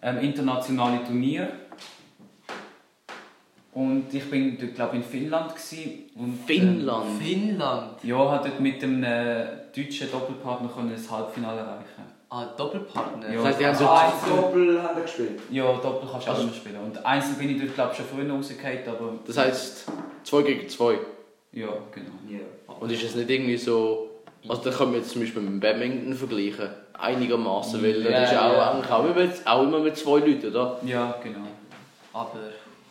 ähm, 0.00 0.18
internationale 0.18 1.04
Turniere. 1.04 1.48
Und 3.72 4.14
ich 4.14 4.30
bin 4.30 4.56
dort, 4.60 4.76
glaube 4.76 4.96
in 4.96 5.02
Finnland 5.02 5.56
gewesen, 5.56 6.04
und 6.14 6.38
Finnland. 6.46 7.20
Finnland? 7.20 7.98
Ähm, 8.04 8.10
ja, 8.10 8.30
hat 8.30 8.44
dort 8.44 8.60
mit 8.60 8.80
einem 8.84 9.02
äh, 9.02 9.44
deutschen 9.74 10.08
Doppelpartner 10.08 10.70
ein 10.78 11.10
Halbfinale 11.10 11.62
erreichen. 11.62 12.17
Ah, 12.30 12.44
Doppelpartner? 12.56 13.28
Ja. 13.30 13.36
Das 13.36 13.44
heißt, 13.46 13.60
die 13.60 13.66
haben 13.66 13.74
so 13.74 13.88
ein 13.88 14.12
Doppel 14.28 14.82
haben 14.82 14.96
wir 14.96 15.02
gespielt. 15.02 15.40
Ja, 15.50 15.64
Doppel 15.72 16.08
kannst 16.10 16.26
du 16.26 16.30
auch 16.32 16.40
immer 16.40 16.52
spielen. 16.52 16.76
Und 16.84 17.04
einzeln 17.06 17.36
bin 17.38 17.50
ich 17.56 17.60
dort 17.62 17.74
glaube 17.74 17.94
schon 17.94 18.04
früher 18.04 18.30
rausgefallen, 18.30 18.80
aber 18.86 19.12
Das 19.26 19.38
heisst 19.38 19.86
2 20.24 20.42
gegen 20.42 20.68
2. 20.68 20.98
ja, 21.52 21.68
genau. 21.92 22.10
Ja. 22.28 22.40
Und 22.80 22.92
ist 22.92 23.02
es 23.02 23.14
nicht 23.14 23.30
irgendwie 23.30 23.56
so. 23.56 24.10
Also, 24.48 24.70
da 24.70 24.76
können 24.76 24.92
wir 24.92 24.98
jetzt 25.00 25.10
zum 25.10 25.22
Beispiel 25.22 25.42
mit 25.42 25.50
dem 25.52 25.60
Badminton 25.60 26.14
vergleichen. 26.14 26.68
Einigermaßen, 26.92 27.82
weil 27.82 28.02
Ja, 28.02 28.10
das 28.20 28.32
ist 28.32 28.38
auch, 28.38 28.52
ja. 28.52 28.70
eigentlich 28.72 28.90
auch, 28.92 29.04
immer 29.04 29.14
mit, 29.14 29.46
auch 29.46 29.62
immer 29.62 29.78
mit 29.80 29.96
zwei 29.96 30.18
Leuten, 30.18 30.46
oder? 30.48 30.78
Ja, 30.84 31.14
genau. 31.22 31.46
Aber, 32.12 32.38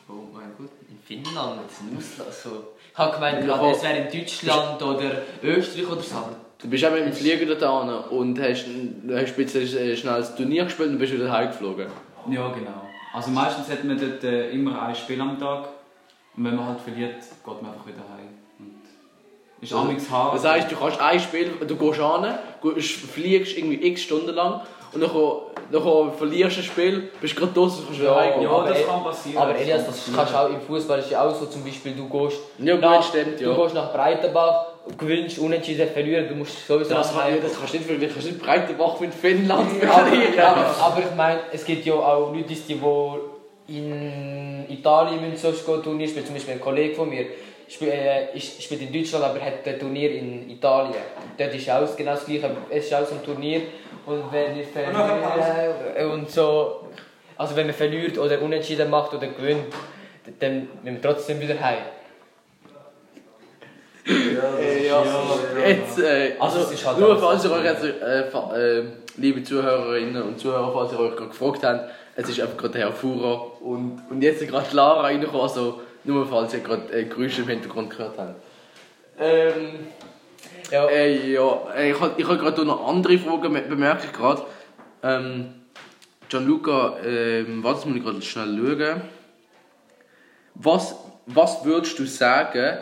oh 0.09 0.13
mein 0.33 0.51
Gott, 0.57 0.69
in 0.89 0.97
Finnland, 1.05 1.59
in 1.91 1.97
Ausland 1.97 2.33
so. 2.33 2.49
Ich 2.91 2.97
habe 2.97 3.13
gemeint, 3.13 3.39
Ja, 3.47 3.55
gerade, 3.57 3.71
es 3.71 3.83
wäre 3.83 3.97
in 3.97 4.19
Deutschland 4.19 4.81
oder 4.81 5.11
Österreich 5.43 5.91
oder 5.91 6.01
so. 6.01 6.15
Du 6.59 6.67
bist 6.69 6.83
auch 6.85 6.91
mit 6.91 7.05
dem 7.05 7.13
Flieger 7.13 7.53
da 7.55 7.79
und 8.09 8.39
hast, 8.39 8.65
hast 8.65 9.37
ein 9.37 9.45
äh, 9.45 9.95
schnell 9.95 10.17
das 10.17 10.35
Turnier 10.35 10.63
gespielt 10.63 10.89
und 10.89 10.97
bist 10.97 11.13
wieder 11.13 11.31
heimgeflogen. 11.31 11.87
Ja, 12.29 12.49
genau. 12.49 12.87
Also 13.13 13.29
meistens 13.31 13.69
hat 13.69 13.83
man 13.83 13.99
dort 13.99 14.23
äh, 14.23 14.49
immer 14.51 14.81
ein 14.81 14.95
Spiel 14.95 15.21
am 15.21 15.39
Tag. 15.39 15.69
Und 16.35 16.45
wenn 16.45 16.55
man 16.55 16.65
halt 16.65 16.81
verliert, 16.81 17.15
geht 17.19 17.61
man 17.61 17.71
einfach 17.71 17.85
wieder 17.85 17.97
heim. 17.97 18.29
Und 18.59 18.81
ist 19.61 19.73
Also, 19.73 20.11
hart. 20.11 20.35
Das 20.35 20.45
heisst, 20.45 20.71
du 20.71 20.75
kannst 20.75 20.99
ein 20.99 21.19
Spiel, 21.19 21.51
du 21.67 21.75
gehst 21.75 21.99
an, 21.99 22.37
fliegst 22.79 23.57
irgendwie 23.57 23.87
x 23.87 24.01
Stunden 24.01 24.33
lang 24.33 24.61
und 24.93 25.01
dann, 25.01 25.11
dann 25.71 26.13
verlierst 26.13 26.57
du 26.57 26.61
ein 26.61 26.63
Spiel, 26.63 27.09
bist 27.21 27.35
gerade 27.35 27.51
draußen 27.53 27.79
und 27.79 27.85
kannst 27.87 28.01
wieder 28.01 28.11
Ja, 28.11 28.19
heimgehen. 28.19 28.43
ja, 28.43 28.49
aber 28.49 28.69
das 28.69 28.87
kann 28.87 29.03
passieren. 29.03 29.37
Aber 29.43 29.53
das 29.53 29.61
Elias, 29.61 29.81
kann 29.83 29.91
das 29.93 30.15
kannst 30.15 30.33
du 30.33 30.37
auch 30.37 30.49
im 30.49 30.61
Fußball 30.61 30.99
ist 30.99 31.11
ja 31.11 31.27
auch 31.27 31.35
so, 31.35 31.45
zum 31.45 31.63
Beispiel 31.63 31.93
du 31.93 32.07
gehst, 32.09 32.39
Ja, 32.59 32.73
gut, 32.75 32.81
nach, 32.81 33.03
stimmt, 33.03 33.39
ja. 33.41 33.53
du 33.53 33.61
gehst 33.63 33.75
nach 33.75 33.91
Breitenbach, 33.93 34.65
gewinnst, 34.97 35.39
unentschieden, 35.39 35.89
verlieren, 35.89 36.27
du 36.29 36.35
musst 36.35 36.65
sowieso 36.65 36.93
Das, 36.93 37.13
nach 37.13 37.23
kann, 37.23 37.31
Hause. 37.33 37.41
das 37.43 37.57
kannst 37.59 37.73
du 37.73 37.77
nicht, 37.77 37.85
verlieren. 37.87 38.07
du 38.09 38.13
kannst 38.13 38.31
nicht 38.31 38.41
Breitenbach 38.43 38.99
mit 39.01 39.13
Finnland 39.13 39.69
aber, 39.83 40.05
verlieren. 40.05 40.39
aber, 40.39 40.65
aber 40.81 40.99
ich 40.99 41.15
meine, 41.15 41.39
es 41.51 41.65
gibt 41.65 41.85
ja 41.85 41.93
auch 41.93 42.33
Leute, 42.33 42.53
die 42.53 42.81
wo 42.81 43.17
in 43.67 44.65
Italien 44.69 45.21
müssen 45.21 45.37
sonst 45.37 45.65
gehen, 45.65 45.83
Turnier 45.83 46.07
spielen. 46.07 46.25
Zum 46.25 46.35
Beispiel 46.35 46.53
ein 46.55 46.61
Kollege 46.61 46.95
von 46.95 47.09
mir 47.09 47.25
spielt, 47.67 47.91
äh, 47.93 48.33
ist- 48.35 48.61
spielt 48.63 48.81
in 48.81 48.93
Deutschland, 48.93 49.25
aber 49.25 49.39
hat 49.41 49.65
ein 49.65 49.79
Turnier 49.79 50.11
in 50.11 50.49
Italien. 50.49 50.95
Dort 51.37 51.53
ist 51.53 51.69
auch 51.69 51.95
genau 51.95 52.11
das 52.11 52.25
gleiche. 52.25 52.49
Es 52.69 52.85
ist 52.85 52.93
auch 52.93 53.05
so 53.05 53.15
ein 53.15 53.23
Turnier. 53.23 53.61
Und 54.05 54.23
wenn 54.31 54.57
ihr 54.57 54.63
verliert, 54.63 54.95
äh, 55.97 56.05
und 56.05 56.29
so, 56.31 56.85
also 57.37 57.55
wenn 57.57 57.65
man 57.67 57.75
verliert 57.75 58.17
oder 58.17 58.41
unentschieden 58.41 58.89
macht 58.89 59.13
oder 59.13 59.27
gewinnt, 59.27 59.65
dann 60.39 60.69
müssen 60.81 60.95
wir 60.95 61.01
trotzdem 61.01 61.41
wieder 61.41 61.59
heim. 61.59 61.79
Äh, 64.05 64.87
ja. 64.87 65.03
Jetzt, 65.67 65.99
äh, 65.99 66.35
also, 66.39 66.59
Also, 66.59 66.59
es 66.61 66.71
ist 66.79 66.87
halt 66.87 66.99
nur 66.99 67.09
alles 67.09 67.21
falls 67.21 67.43
ihr 67.43 67.49
so. 67.49 67.55
euch 67.55 67.65
jetzt, 67.65 67.83
äh, 67.83 68.23
fa- 68.31 68.55
äh, 68.55 68.83
liebe 69.17 69.43
Zuhörerinnen 69.43 70.21
und 70.23 70.39
Zuhörer, 70.39 70.71
falls 70.71 70.93
ihr 70.93 70.99
euch 70.99 71.15
gerade 71.17 71.29
gefragt 71.29 71.63
habt, 71.63 71.91
es 72.17 72.27
ist 72.29 72.41
einfach 72.41 72.57
gerade 72.57 72.73
der 72.73 72.81
Herr 72.87 72.93
Fuhrer 72.93 73.61
und, 73.61 74.01
und 74.09 74.21
jetzt 74.21 74.41
ist 74.41 74.49
gerade 74.49 74.75
Lara 74.75 75.01
reingekommen, 75.01 75.41
also 75.41 75.81
nur 76.03 76.27
falls 76.27 76.53
ihr 76.53 76.59
gerade 76.59 76.91
äh, 76.91 77.05
Geräusche 77.05 77.43
im 77.43 77.47
Hintergrund 77.47 77.89
gehört 77.91 78.17
habt. 78.17 78.35
Ähm, 79.19 79.87
Ja, 80.71 80.85
äh, 80.87 81.31
ja, 81.31 81.61
äh, 81.75 81.91
ich 81.91 81.99
habe 81.99 82.13
ich 82.17 82.27
hab 82.27 82.39
gerade 82.39 82.65
noch 82.65 82.85
andere 82.87 83.17
Fragen, 83.17 83.53
be- 83.53 83.61
bemerke 83.61 84.07
ich 84.07 84.13
gerade. 84.13 84.41
Ähm, 85.03 85.53
Gianluca, 86.29 86.97
ähm, 87.05 87.63
warte, 87.63 87.87
muss 87.87 87.97
ich 87.97 88.03
gerade 88.03 88.21
schnell 88.21 88.57
schauen. 88.57 89.01
Was, 90.55 90.95
was 91.27 91.63
würdest 91.63 91.97
du 91.99 92.05
sagen, 92.05 92.79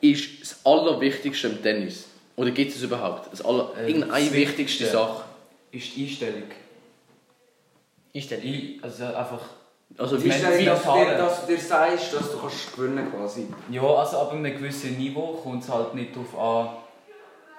ist 0.00 0.40
das 0.40 0.60
Allerwichtigste 0.64 1.48
im 1.48 1.62
Tennis? 1.62 2.06
Oder 2.36 2.50
gibt 2.50 2.74
es 2.74 2.82
überhaupt? 2.82 3.30
Das 3.32 3.44
aller, 3.44 3.70
Ähm, 3.78 3.86
irgendeine 3.88 4.32
Wichtigste. 4.32 4.86
Sache? 4.86 5.22
Ist 5.70 5.94
die 5.94 6.04
Einstellung. 6.06 6.42
Ich 8.12 8.24
stelle. 8.24 8.42
I, 8.42 8.80
also 8.82 9.04
einfach. 9.04 9.40
Also, 9.98 10.16
Ich 10.16 10.24
meine, 10.24 10.42
Dass, 10.42 10.58
wie 10.58 10.64
dass, 10.64 10.82
du 10.82 10.92
dir, 10.94 11.18
dass 11.18 11.40
du 11.46 11.52
dir 11.52 11.60
sagst, 11.60 12.14
dass 12.14 12.32
du 12.32 12.38
kannst 12.38 12.74
gewinnen 12.74 13.12
quasi. 13.12 13.46
Ja, 13.70 13.82
also 13.82 14.18
ab 14.18 14.32
einem 14.32 14.44
gewissen 14.44 14.96
Niveau 14.96 15.38
kommt 15.42 15.62
es 15.62 15.68
halt 15.68 15.94
nicht 15.94 16.16
darauf 16.16 16.38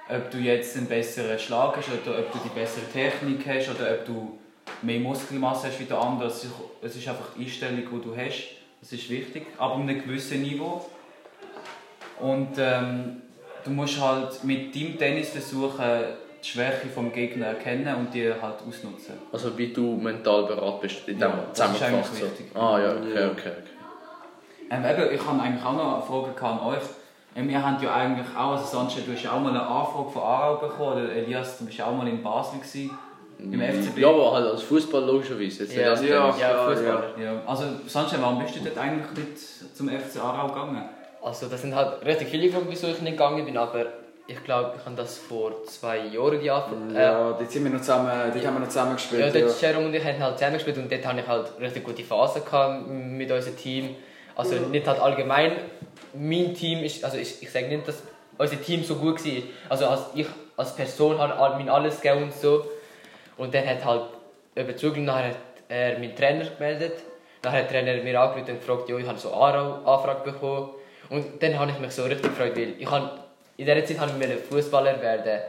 an, 0.10 0.16
ob 0.18 0.32
du 0.32 0.38
jetzt 0.40 0.76
einen 0.76 0.88
besseren 0.88 1.38
Schlag 1.38 1.78
hast 1.78 1.90
oder 1.90 2.18
ob 2.20 2.32
du 2.32 2.40
die 2.44 2.50
bessere 2.50 2.86
Technik 2.92 3.48
hast 3.48 3.70
oder 3.70 3.92
ob 3.94 4.06
du 4.06 4.38
mehr 4.82 5.00
Muskelmasse 5.00 5.68
hast 5.68 5.80
wie 5.80 5.86
der 5.86 6.00
andere. 6.00 6.28
Es 6.28 6.44
ist, 6.44 6.54
es 6.82 6.96
ist 6.96 7.08
einfach 7.08 7.28
die 7.38 7.44
Einstellung, 7.44 7.84
die 7.92 8.02
du 8.02 8.16
hast. 8.16 8.48
Das 8.82 8.92
ist 8.92 9.10
wichtig. 9.10 9.46
Ab 9.58 9.76
einem 9.76 10.04
gewissen 10.04 10.42
Niveau. 10.42 10.90
Und 12.20 12.56
ähm, 12.58 13.22
du 13.64 13.70
musst 13.70 14.02
halt 14.02 14.44
mit 14.44 14.76
deinem 14.76 14.98
Tennis 14.98 15.30
versuchen, 15.30 15.84
die 16.44 16.48
Schwäche 16.50 16.88
vom 16.94 17.12
Gegner 17.14 17.48
erkennen 17.48 17.96
und 17.96 18.14
die 18.14 18.28
halt 18.30 18.56
ausnutzen. 18.68 19.14
also 19.32 19.58
wie 19.58 19.72
du 19.72 19.96
mental 19.96 20.44
bereit 20.44 20.82
bist, 20.82 21.08
in 21.08 21.18
Ja, 21.20 21.28
dem 21.30 21.38
das 21.54 21.60
ist 21.60 21.78
zusammengefasst. 21.78 22.24
eigentlich 22.24 22.52
so. 22.54 22.60
Ah 22.60 22.80
ja, 22.80 22.92
okay, 22.92 23.20
Ja. 23.22 23.28
okay, 23.32 23.52
okay. 23.62 23.70
Ähm, 24.70 24.84
eben, 24.86 25.14
ich 25.16 25.26
habe 25.26 25.42
eigentlich 25.42 25.64
auch 25.66 25.74
noch 25.74 25.94
eine 25.96 26.04
Frage 26.04 26.46
an 26.46 26.60
euch. 26.68 26.84
Ähm, 27.36 27.50
wir 27.50 27.66
haben 27.66 27.82
ja 27.84 27.94
eigentlich 27.94 28.28
auch, 28.38 28.52
also 28.52 28.66
sonst, 28.66 28.98
du 29.08 29.12
hast 29.14 29.24
ja 29.24 29.32
auch 29.32 29.40
mal 29.40 29.50
eine 29.50 29.62
Anfrage 29.66 30.10
von 30.12 30.22
Aarau 30.22 30.56
bekommen, 30.58 31.04
oder 31.06 31.12
Elias, 31.14 31.58
du 31.60 31.66
bist 31.66 31.78
ja 31.78 31.86
auch 31.86 31.96
mal 31.96 32.08
in 32.08 32.22
Basel 32.22 32.60
gewesen, 32.60 32.92
im 33.40 33.60
FCB. 33.62 33.98
Ja, 34.00 34.10
aber 34.10 34.32
halt 34.34 34.48
als 34.48 34.62
Fußball 34.64 35.04
logischerweise. 35.04 35.64
Jetzt 35.64 35.76
Ja, 35.76 35.90
als 35.92 36.02
ja. 36.04 36.36
Ja, 36.38 36.66
Fußballer. 36.70 37.04
Ja, 37.22 37.42
also 37.46 37.64
sonst, 37.88 38.22
warum 38.22 38.40
bist 38.44 38.56
du 38.56 38.60
dort 38.64 38.78
eigentlich 38.78 39.12
nicht 39.26 39.76
zum 39.76 39.90
FC 39.90 40.20
Aarau 40.22 40.48
gegangen? 40.48 40.84
Also 41.22 41.48
das 41.48 41.62
sind 41.62 41.74
halt 41.76 42.06
richtig 42.06 42.28
viele 42.30 42.50
Gründe, 42.50 42.68
wieso 42.70 42.88
ich 42.88 43.02
nicht 43.02 43.14
gegangen 43.14 43.46
bin, 43.46 43.58
aber 43.58 43.86
ich 44.27 44.44
glaube, 44.44 44.74
ich 44.80 44.86
habe 44.86 44.96
das 44.96 45.18
vor 45.18 45.63
zwei 45.65 45.98
Jahren 46.08 46.39
die. 46.39 46.48
Äh, 46.48 46.50
Ja, 46.50 47.32
dort 47.34 47.51
sind 47.51 47.63
wir 47.65 47.72
noch 47.72 47.80
zusammen, 47.82 48.10
dort 48.34 48.46
haben 48.46 48.53
wir 48.56 48.60
noch 48.62 48.68
zusammen 48.68 48.89
Ja, 48.92 48.96
gespielt. 48.96 49.36
dort 49.36 49.62
Jerome 49.62 49.86
und 49.88 49.94
ich 49.94 50.03
haben 50.03 50.20
halt 50.20 50.38
zusammen 50.38 50.53
gespielt 50.56 50.77
und 50.77 50.92
dort 50.92 51.06
hatte 51.06 51.20
ich 51.20 51.27
halt 51.27 51.51
richtig 51.60 51.84
gute 51.84 52.03
Phasen 52.03 52.44
gehabt 52.46 52.88
mit 52.88 53.32
unserem 53.32 53.58
Team. 53.58 53.96
Also 54.36 54.56
nicht 54.56 54.88
halt 54.88 55.00
allgemein, 55.00 55.51
mein 56.13 56.53
Team 56.56 56.84
ist, 56.84 57.03
also 57.03 57.18
ich, 57.18 57.42
ich 57.44 57.51
sage 57.51 57.68
nicht, 57.68 57.88
dass 57.88 58.01
unser 58.38 58.62
Team 58.62 58.84
so 58.84 58.96
gut 58.96 59.24
war. 59.24 59.44
Also 59.70 59.88
als 59.88 60.01
ich 60.15 60.27
als 60.58 60.75
Person 60.75 61.18
habe 61.20 61.36
all- 61.36 61.56
mein 61.58 61.70
alles 61.70 62.00
gegeben 62.01 62.24
und 62.24 62.34
so. 62.34 62.65
Und 63.38 63.53
dann 63.53 63.65
hat 63.68 63.84
halt 63.86 64.03
über 64.56 64.75
Zugel 64.75 65.03
nachher 65.03 65.30
hat 65.30 65.36
er 65.70 66.00
meinen 66.00 66.15
Trainer 66.15 66.46
gemeldet. 66.46 66.94
Nachher 67.44 67.63
hat 67.63 67.72
der 67.72 67.84
Trainer 67.84 68.03
mir 68.03 68.20
angerufen 68.20 68.51
und 68.51 68.60
gefragt, 68.60 68.89
ja, 68.89 68.98
ich 68.98 69.08
habe 69.08 69.20
so 69.20 69.34
eine 69.34 69.58
Anfrage 69.86 70.32
bekommen. 70.32 70.70
Und 71.10 71.42
dann 71.44 71.60
habe 71.60 71.72
ich 71.72 71.80
mich 71.80 71.92
so 71.92 72.03
richtig 72.03 72.24
gefreut, 72.24 72.56
weil 72.56 72.74
ich 72.80 72.89
habe, 72.89 73.10
in 73.58 73.66
dieser 73.66 73.86
Zeit 73.86 74.00
wollte 74.00 74.34
ich 74.34 74.40
Fußballer 74.50 75.02
werden. 75.02 75.42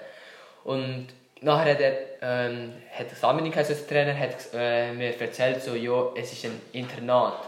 Und 0.65 1.07
nachher 1.41 1.73
hat 1.73 1.81
er, 1.81 1.93
ähm, 2.23 2.73
hat 2.97 3.11
Saminik, 3.17 3.57
also 3.57 3.75
der 3.75 3.87
Trainer, 3.87 4.19
hat 4.19 4.37
äh, 4.55 4.93
mir 4.93 5.19
erzählt, 5.21 5.63
so, 5.63 5.75
ja, 5.75 6.11
es 6.17 6.33
ist 6.33 6.45
ein 6.45 6.61
Internat. 6.73 7.47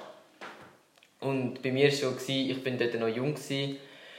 Und 1.20 1.62
bei 1.62 1.70
mir 1.72 1.84
war 1.84 1.88
es 1.92 2.00
so, 2.00 2.12
ich 2.28 2.62
bin 2.62 2.78
dort 2.78 2.94
noch 3.00 3.08
jung. 3.08 3.34
Gewesen. 3.34 3.78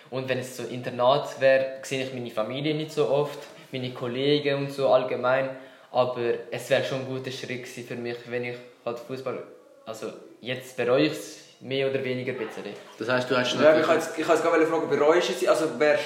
Und 0.09 0.27
wenn 0.29 0.39
es 0.39 0.55
so 0.57 0.63
ein 0.63 0.69
Internat 0.71 1.39
wäre, 1.41 1.77
sehe 1.83 2.03
ich 2.05 2.13
meine 2.13 2.31
Familie 2.31 2.73
nicht 2.73 2.91
so 2.91 3.07
oft, 3.09 3.39
meine 3.71 3.91
Kollegen 3.91 4.55
und 4.57 4.71
so 4.71 4.89
allgemein. 4.89 5.49
Aber 5.91 6.21
es 6.51 6.69
wäre 6.69 6.83
schon 6.83 6.99
ein 7.01 7.07
guter 7.07 7.31
Schritt 7.31 7.67
für 7.67 7.95
mich, 7.95 8.15
wenn 8.27 8.45
ich 8.45 8.55
halt 8.85 8.99
Fußball. 8.99 9.43
Also 9.85 10.11
jetzt 10.41 10.75
bereue 10.77 11.03
ich 11.07 11.11
es 11.13 11.39
mehr 11.59 11.89
oder 11.89 12.03
weniger 12.03 12.31
ein 12.33 12.37
bisschen. 12.39 12.63
Das 12.99 13.09
heisst, 13.09 13.29
du 13.29 13.37
hast 13.37 13.53
Ja, 13.55 13.73
wollte 13.75 13.91
jetzt- 13.93 14.17
ich 14.17 14.27
wollte 14.27 14.41
jetzt 14.41 14.51
gerade 14.51 14.65
fragen, 14.65 14.89
bereust 14.89 15.29
du 15.29 15.33
es, 15.33 15.47
also 15.47 15.79
wärst, 15.79 16.05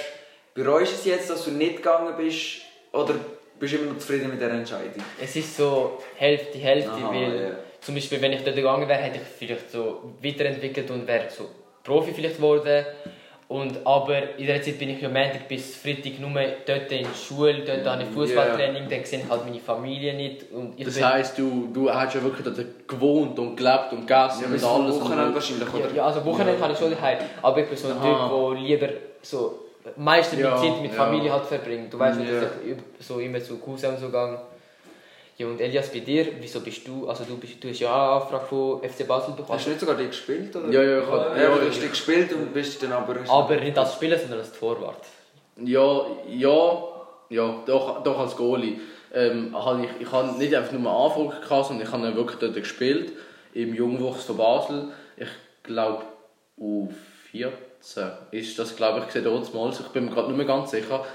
bereust 0.54 0.92
du 0.94 0.96
es 0.98 1.06
jetzt, 1.06 1.30
dass 1.30 1.46
du 1.46 1.52
nicht 1.52 1.78
gegangen 1.78 2.14
bist, 2.18 2.62
oder 2.92 3.14
bist 3.60 3.74
du 3.74 3.78
immer 3.78 3.92
noch 3.94 4.00
zufrieden 4.00 4.30
mit 4.30 4.40
dieser 4.40 4.52
Entscheidung? 4.52 5.04
Es 5.22 5.36
ist 5.36 5.56
so 5.56 6.00
Hälfte, 6.18 6.58
Hälfte, 6.58 6.92
Aha, 6.92 7.12
weil 7.14 7.42
ja. 7.42 7.50
zum 7.80 7.96
Beispiel, 7.96 8.22
wenn 8.22 8.34
ich 8.34 8.44
dort 8.44 8.56
gegangen 8.56 8.88
wäre, 8.88 9.00
hätte 9.02 9.18
ich 9.18 9.28
vielleicht 9.28 9.72
so 9.72 10.14
weiterentwickelt 10.22 10.90
und 10.92 11.08
wäre 11.08 11.30
so 11.30 11.46
Profi 11.84 12.12
vielleicht 12.14 12.38
geworden. 12.38 12.86
Und, 13.48 13.86
aber 13.86 14.38
in 14.40 14.48
der 14.48 14.62
Zeit 14.62 14.80
bin 14.80 14.92
ich 14.92 15.02
ja 15.02 15.10
Montag 15.10 15.46
bis 15.50 15.76
Freitag 15.76 16.18
nur 16.22 16.32
dort 16.66 16.90
in 16.90 17.04
der 17.04 17.14
Schule, 17.14 17.66
dort 17.66 17.86
habe 17.86 18.04
ich 18.04 18.10
Fußballtraining, 18.10 18.88
dann 18.88 19.04
sehe 19.04 19.20
ich 19.20 19.30
halt 19.30 19.44
meine 19.44 19.60
Familie 19.60 20.14
nicht. 20.14 20.50
Und 20.54 20.80
ich 20.80 20.86
Das 20.86 20.96
bin- 20.96 21.06
heisst, 21.06 21.38
du, 21.38 21.68
du 21.74 21.94
hast 21.94 22.16
ja 22.16 22.24
wirklich 22.24 22.46
dort 22.46 22.88
gewohnt 22.88 23.38
und 23.38 23.58
gelebt 23.58 23.92
und 23.92 24.08
gegessen 24.08 24.44
Ja, 24.44 24.48
und 24.48 24.64
alles. 24.86 25.02
Wochenende 25.02 25.26
und- 25.26 25.34
wahrscheinlich, 25.36 25.68
ja, 25.68 25.80
oder? 25.86 25.94
ja, 25.94 26.06
also 26.06 26.24
Wochenende 26.24 26.62
habe 26.62 26.72
ich 26.72 26.80
schon 26.80 26.92
daheim, 26.92 27.18
aber 27.42 27.58
ich 27.60 27.68
bin 27.68 27.78
so 27.78 27.88
ein 27.90 27.98
Aha. 27.98 28.30
Typ, 28.30 28.56
der 28.56 28.62
lieber 28.62 28.90
so 29.22 29.60
meistens 29.98 30.40
Ja, 30.40 30.56
Zeit 30.58 30.82
mit 30.82 30.92
ja. 30.92 30.98
Familie 31.06 31.32
halt 31.32 31.46
verbringt. 31.46 31.94
Du 31.94 32.00
weißt, 32.00 32.20
Ja. 32.20 32.42
dass 32.42 32.52
ich 32.66 32.72
üb- 32.74 32.84
so 33.00 33.20
immer 33.20 33.42
zu 33.42 33.58
Cousin 33.58 33.98
so 34.00 34.10
gehe. 34.10 34.40
Ja, 35.38 35.48
und 35.48 35.60
Elias, 35.60 35.90
bei 35.92 36.00
dir, 36.00 36.28
wieso 36.40 36.60
bist 36.60 36.88
du, 36.88 37.08
also 37.10 37.24
du, 37.24 37.38
bist, 37.38 37.64
du 37.64 37.70
hast 37.70 37.80
ja 37.80 37.90
auch 37.90 38.16
eine 38.16 38.22
Anfrage 38.40 38.46
von 38.46 38.84
FC 38.84 39.08
Basel 39.08 39.34
bekommen. 39.34 39.58
Hast 39.58 39.66
du 39.66 39.70
nicht 39.72 39.80
sogar 39.80 39.96
die 39.96 40.06
gespielt, 40.08 40.56
oder? 40.56 40.70
Ja, 40.70 40.84
ja, 40.84 41.00
ich 41.02 41.08
hab- 41.08 41.36
Ja, 41.38 41.44
ja, 41.44 41.58
hast 41.68 41.82
die 41.82 41.88
gespielt 41.90 42.32
und 42.34 42.54
bist 42.54 42.84
dann 42.84 42.92
aber... 42.92 43.16
Aber 43.28 43.56
nicht 43.56 43.78
als 43.78 43.94
Spieler, 43.94 44.20
sondern 44.20 44.40
als 44.40 44.52
Torwart. 44.52 45.04
Ja, 45.58 46.06
ja, 46.30 46.84
ja, 47.30 47.56
doch, 47.66 48.04
doch 48.04 48.20
als 48.20 48.36
Goalie. 48.36 48.80
Ähm, 49.14 49.54
habe 49.54 49.86
ich, 49.86 49.90
ich 50.06 50.12
habe 50.12 50.38
nicht 50.38 50.54
einfach 50.56 50.72
nur 50.74 50.90
eine 50.92 51.00
Anfrage 51.00 51.42
gehabt, 51.42 51.68
sondern 51.68 51.88
ich 51.88 51.92
habe 51.92 52.04
dann 52.04 52.16
wirklich 52.16 52.38
dort 52.40 52.54
gespielt, 52.54 53.12
im 53.54 53.74
Jungwuchs 53.74 54.26
von 54.26 54.38
Basel. 54.38 54.88
Ich 55.18 55.28
glaube, 55.64 56.04
U14 57.82 58.12
ist 58.32 58.58
das, 58.60 58.76
glaube 58.76 59.00
ich, 59.00 59.08
gesehen 59.08 59.24
mal. 59.54 59.72
Ich 59.72 59.88
bin 59.88 60.06
mir 60.06 60.12
gerade 60.12 60.28
nicht 60.28 60.38
mehr 60.38 60.46
ganz 60.46 60.72
sicher. 60.72 61.06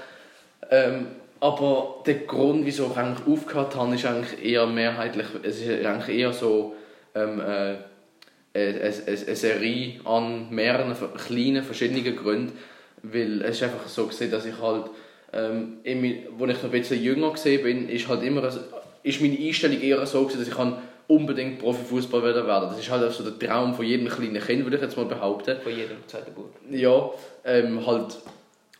Ähm, 0.69 1.07
aber 1.39 2.03
der 2.05 2.15
Grund, 2.15 2.65
wieso 2.65 2.87
ich 2.91 2.97
eigentlich 2.97 3.27
aufgehört 3.27 3.75
habe, 3.75 3.95
ist 3.95 4.05
eigentlich 4.05 4.43
eher 4.43 4.65
mehrheitlich, 4.65 5.27
es 5.43 5.61
ist 5.61 5.85
eigentlich 5.85 6.17
eher 6.17 6.33
so 6.33 6.75
ähm, 7.13 7.39
äh, 7.39 7.43
eine, 7.43 8.81
eine, 8.81 8.91
eine 9.05 9.35
Serie 9.35 9.99
an 10.03 10.49
mehreren 10.49 10.95
kleinen, 11.17 11.63
verschiedenen 11.63 12.15
Gründen. 12.15 12.57
Weil 13.03 13.41
es 13.43 13.57
ist 13.57 13.63
einfach 13.63 13.87
so 13.87 14.07
gesehen, 14.07 14.31
dass 14.31 14.45
ich 14.45 14.59
halt, 14.59 14.85
ähm, 15.31 15.77
in 15.83 16.23
wo 16.37 16.45
ich 16.45 16.55
noch 16.55 16.63
ein 16.63 16.71
bisschen 16.71 17.01
jünger 17.01 17.31
gesehen 17.31 17.63
bin, 17.63 17.89
ist 17.89 18.07
halt 18.07 18.23
immer, 18.23 18.49
so- 18.49 18.61
ist 19.03 19.21
meine 19.21 19.37
Einstellung 19.37 19.79
eher 19.79 20.05
so 20.07 20.23
gewesen, 20.23 20.39
dass 20.39 20.47
ich 20.47 20.55
kann 20.55 20.81
unbedingt 21.07 21.59
Profifußball 21.59 22.23
werden. 22.23 22.69
Das 22.69 22.79
ist 22.79 22.89
halt 22.89 23.03
auch 23.03 23.11
so 23.11 23.23
der 23.23 23.39
Traum 23.39 23.73
von 23.73 23.85
jedem 23.85 24.09
kleinen 24.09 24.41
Kind, 24.41 24.63
würde 24.63 24.75
ich 24.75 24.81
jetzt 24.81 24.97
mal 24.97 25.05
behaupten. 25.05 25.57
Von 25.61 25.75
jedem 25.75 25.97
zweiten 26.07 26.33
Bub. 26.33 26.53
Ja, 26.69 27.09
ähm, 27.45 27.85
halt 27.85 28.17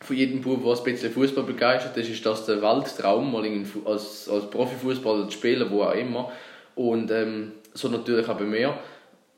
von 0.00 0.16
jedem 0.16 0.40
Bub, 0.40 0.62
der 0.62 0.76
ein 0.76 0.84
bisschen 0.84 1.12
Fußball 1.12 1.44
begeistert 1.44 1.96
ist, 1.96 2.10
ist 2.10 2.24
das 2.24 2.46
der 2.46 2.62
Welttraum, 2.62 3.32
mal 3.32 3.44
als, 3.86 4.28
als 4.28 4.50
Profifußballer 4.50 5.28
zu 5.28 5.32
spielen, 5.32 5.70
wo 5.70 5.82
auch 5.82 5.94
immer. 5.94 6.30
Und 6.74 7.10
ähm, 7.10 7.52
so 7.74 7.88
natürlich 7.88 8.28
auch 8.28 8.36
bei 8.36 8.44
mir. 8.44 8.74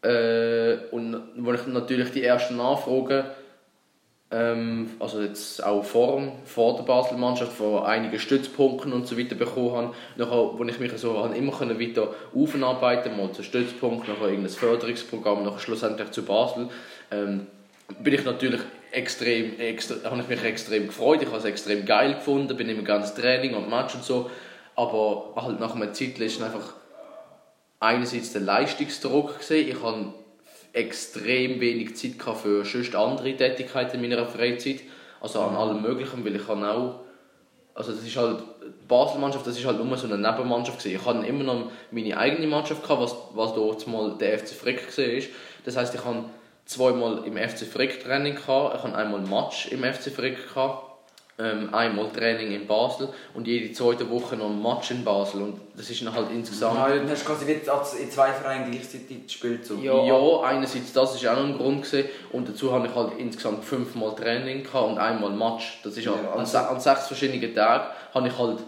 Äh, 0.03 0.79
und 0.91 1.23
wo 1.37 1.53
ich 1.53 1.67
natürlich 1.67 2.11
die 2.11 2.25
ersten 2.25 2.57
Nachfragen, 2.57 3.25
ähm, 4.33 4.91
also 5.01 5.21
jetzt 5.21 5.65
auch 5.65 5.85
vor, 5.85 6.33
vor 6.45 6.77
der 6.77 6.85
Basel-Mannschaft, 6.85 7.53
von 7.53 7.85
einigen 7.85 8.19
Stützpunkten 8.19 8.93
und 8.93 9.07
so 9.07 9.19
weiter 9.19 9.35
bekommen 9.35 9.73
habe, 9.73 9.95
nachher, 10.17 10.59
wo 10.59 10.65
ich 10.65 10.79
mich 10.79 10.93
so 10.97 11.19
habe 11.19 11.37
immer 11.37 11.53
können 11.53 11.81
weiter 11.81 12.15
aufarbeiten 12.35 13.17
mal 13.17 13.33
zu 13.33 13.43
Stützpunkt, 13.43 14.07
nachher 14.09 14.29
irgendein 14.29 14.51
Förderungsprogramm, 14.51 15.43
nachher 15.43 15.59
schlussendlich 15.59 16.11
zu 16.13 16.23
Basel, 16.25 16.69
ähm, 17.11 17.49
bin 17.99 18.15
ich 18.15 18.25
natürlich 18.25 18.61
extrem, 18.93 19.59
extra, 19.59 20.09
habe 20.09 20.23
ich 20.23 20.29
mich 20.29 20.45
extrem 20.45 20.87
gefreut, 20.87 21.23
ich 21.23 21.29
habe 21.29 21.39
es 21.39 21.45
extrem 21.45 21.85
geil 21.85 22.15
gefunden, 22.15 22.57
bin 22.57 22.69
im 22.69 22.85
ganzen 22.85 23.21
Training 23.21 23.55
und 23.55 23.69
Match 23.69 23.97
und 23.97 24.05
so, 24.05 24.31
aber 24.77 25.33
halt 25.37 25.59
nach 25.59 25.75
einer 25.75 25.93
Zeit 25.93 26.19
ist 26.21 26.41
einfach 26.41 26.75
einerseits 27.81 28.33
der 28.33 28.43
Leistungsdruck 28.43 29.39
gesehen, 29.39 29.69
ich 29.69 29.83
habe 29.83 30.13
extrem 30.73 31.61
wenig 31.61 31.97
Zeit 31.97 32.13
für 32.37 32.65
sonst 32.65 32.95
andere 32.95 33.37
Tätigkeiten 33.37 34.03
in 34.03 34.09
meiner 34.09 34.27
Freizeit, 34.27 34.81
also 35.21 35.41
an 35.41 35.57
allem 35.57 35.83
möglichen, 35.83 36.25
weil 36.25 36.37
ich 36.37 36.49
habe 36.49 36.69
auch 36.71 37.01
also 37.75 37.93
das 37.93 38.05
ist 38.05 38.17
halt 38.17 38.41
die 38.41 38.87
Basel-Mannschaft, 38.89 39.47
das 39.47 39.57
ist 39.57 39.65
halt 39.65 39.83
nur 39.83 39.97
so 39.97 40.07
eine 40.07 40.19
Nebenmannschaft 40.19 40.79
gewesen. 40.79 40.97
Ich 40.97 41.07
hatte 41.07 41.27
immer 41.27 41.45
noch 41.45 41.71
meine 41.91 42.17
eigene 42.17 42.47
Mannschaft 42.47 42.83
gehabt, 42.83 43.01
was 43.01 43.17
was 43.33 43.55
dort 43.55 43.87
mal 43.87 44.17
der 44.19 44.39
FC 44.39 44.49
Frick 44.49 44.99
ist. 44.99 45.31
Das 45.65 45.77
heißt, 45.77 45.95
ich 45.95 46.05
habe 46.05 46.25
zweimal 46.67 47.25
im 47.25 47.37
FC 47.37 47.61
Frick 47.61 48.03
Training 48.03 48.35
gehabt, 48.35 48.77
ich 48.77 48.83
habe 48.83 48.95
einmal 48.95 49.21
Match 49.21 49.69
im 49.69 49.83
FC 49.83 50.11
Frick 50.11 50.49
gehabt, 50.49 50.90
ähm, 51.43 51.73
einmal 51.75 52.09
Training 52.11 52.53
in 52.53 52.67
Basel 52.67 53.09
und 53.35 53.47
jede 53.47 53.73
zweite 53.73 54.09
Woche 54.11 54.37
noch 54.37 54.51
ein 54.51 54.63
Match 54.63 54.91
in 54.91 55.03
Basel 55.05 55.43
und 55.43 55.61
das 55.77 55.89
ist 55.89 56.05
dann 56.05 56.15
halt 56.15 56.27
insgesamt 56.35 56.79
Ah, 56.79 56.89
dann 56.91 57.09
hast 57.09 57.23
du 57.23 57.33
quasi 57.33 57.47
wie 57.47 57.71
als- 57.71 57.95
in 57.95 58.11
zwei 58.11 58.31
Vereinen 58.33 58.71
gleichzeitig 58.71 59.25
gespielt. 59.27 59.65
So. 59.65 59.77
Ja. 59.77 60.05
ja, 60.05 60.41
einerseits 60.43 60.93
das 60.93 61.15
ist 61.15 61.27
auch 61.27 61.37
noch 61.37 61.45
ein 61.45 61.57
Grund 61.57 61.83
gewesen. 61.83 62.09
und 62.33 62.49
dazu 62.49 62.73
habe 62.73 62.87
ich 62.89 62.95
halt 62.95 63.13
insgesamt 63.19 63.65
fünfmal 63.65 64.15
Training 64.15 64.63
gehabt 64.65 64.89
und 64.91 64.99
einmal 64.99 65.31
Match. 65.31 65.81
Das 65.83 65.97
ist 65.97 66.05
Ja, 66.05 66.13
an, 66.13 66.19
an, 66.35 66.39
also- 66.41 66.59
an 66.59 66.79
sechs 66.81 67.07
verschiedenen 67.07 67.55
Tagen 67.55 67.85
habe 68.15 68.29
ich 68.29 68.39
halt 68.39 68.59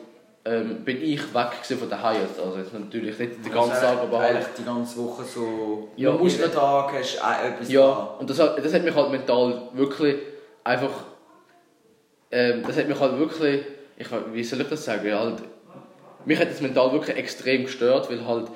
ähm, 0.44 0.84
bin 0.84 1.00
ich 1.00 1.20
weg 1.32 1.52
von 1.78 1.88
der 1.88 2.02
Hyatt. 2.02 2.36
Also 2.44 2.58
jetzt 2.58 2.72
natürlich 2.74 3.16
nicht 3.16 3.44
den 3.44 3.52
ganzen 3.52 3.80
Tag, 3.80 3.96
aber 4.02 4.18
halt 4.18 4.30
eigentlich 4.34 4.46
die 4.58 4.64
ganze 4.64 4.98
Woche 4.98 5.22
so... 5.22 5.88
Ja, 5.94 6.10
Ja, 6.10 6.20
jeden 6.20 6.52
Tag 6.52 6.92
hast 6.98 7.14
du 7.14 7.18
äh, 7.20 7.48
etwas 7.48 7.70
ja 7.70 7.80
gehabt. 7.86 8.20
und 8.20 8.28
das 8.30 8.40
hat, 8.40 8.64
das 8.64 8.74
hat 8.74 8.82
mich 8.82 8.92
halt 8.92 9.10
mental 9.12 9.62
wirklich 9.74 10.16
einfach 10.64 10.90
ähm, 12.32 12.62
das 12.66 12.76
hat 12.76 12.88
mich 12.88 12.98
halt 12.98 13.18
wirklich 13.18 13.60
ich 13.96 14.08
wie 14.32 14.44
soll 14.44 14.60
ich 14.62 14.68
das 14.68 14.84
sagen 14.84 15.12
halt 15.12 15.42
mich 16.24 16.38
hat 16.38 16.50
das 16.50 16.60
mental 16.60 16.92
wirklich 16.92 17.16
extrem 17.16 17.64
gestört, 17.64 18.10
weil 18.10 18.26
halt 18.26 18.48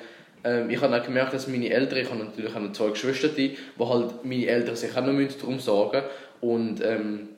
ähm, 0.43 0.69
ich 0.69 0.81
habe 0.81 0.95
auch 0.95 1.03
gemerkt, 1.03 1.33
dass 1.33 1.47
meine 1.47 1.69
Eltern, 1.69 1.99
ich 1.99 2.09
habe 2.09 2.23
natürlich 2.23 2.55
auch 2.55 2.59
noch 2.59 2.71
zwei 2.71 2.89
Geschwister, 2.89 3.29
die 3.29 3.57
halt 3.79 4.23
meine 4.23 4.45
Eltern 4.45 4.75
sich 4.75 4.95
auch 4.95 5.05
noch 5.05 5.13
müssen 5.13 5.39
darum 5.39 5.59
sorgen 5.59 6.03
und 6.41 6.83
ähm, 6.83 7.29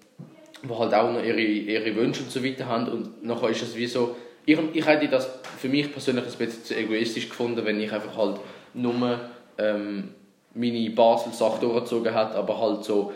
wo 0.63 0.77
halt 0.79 0.93
auch 0.93 1.11
noch 1.11 1.23
ihre, 1.23 1.39
ihre 1.39 1.95
Wünsche 1.95 2.23
und 2.23 2.31
so 2.31 2.43
weiter 2.43 2.67
haben 2.67 2.87
und 2.89 3.23
nachher 3.23 3.49
ist 3.49 3.61
es 3.61 3.75
wie 3.75 3.87
so, 3.87 4.15
ich, 4.45 4.57
ich 4.73 4.85
hätte 4.85 5.07
das 5.07 5.29
für 5.57 5.69
mich 5.69 5.91
persönlich 5.91 6.25
ein 6.25 6.37
bisschen 6.37 6.63
zu 6.63 6.75
egoistisch 6.75 7.29
gefunden, 7.29 7.65
wenn 7.65 7.79
ich 7.79 7.91
einfach 7.91 8.17
halt 8.17 8.39
nur 8.73 9.19
ähm, 9.57 10.09
meine 10.53 10.89
Basel-Sache 10.89 11.61
durchgezogen 11.61 12.13
hätte, 12.13 12.35
aber 12.35 12.59
halt 12.59 12.83
so 12.83 13.13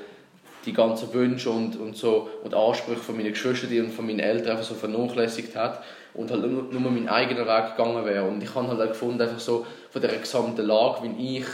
die 0.66 0.74
ganzen 0.74 1.14
Wünsche 1.14 1.50
und, 1.50 1.80
und 1.80 1.98
so 1.98 2.30
und 2.44 2.54
Ansprüche 2.54 3.02
von 3.02 3.18
meinen 3.18 3.34
Geschwistern 3.34 3.86
und 3.86 3.92
von 3.92 4.06
meinen 4.06 4.20
Eltern 4.20 4.52
einfach 4.52 4.64
so 4.64 4.76
vernachlässigt 4.76 5.56
hat 5.56 5.84
und 6.14 6.32
halt 6.32 6.42
nur, 6.42 6.64
nur 6.64 6.92
meinen 6.92 7.10
eigenen 7.10 7.46
Weg 7.46 7.76
gegangen 7.76 8.06
wäre 8.06 8.24
und 8.24 8.42
ich 8.42 8.54
habe 8.56 8.68
halt 8.68 8.82
auch 8.82 8.88
gefunden, 8.88 9.22
einfach 9.22 9.40
so 9.40 9.66
von 9.90 10.02
der 10.02 10.16
gesamten 10.16 10.66
Lage, 10.66 11.04
wie 11.04 11.38
ich 11.38 11.46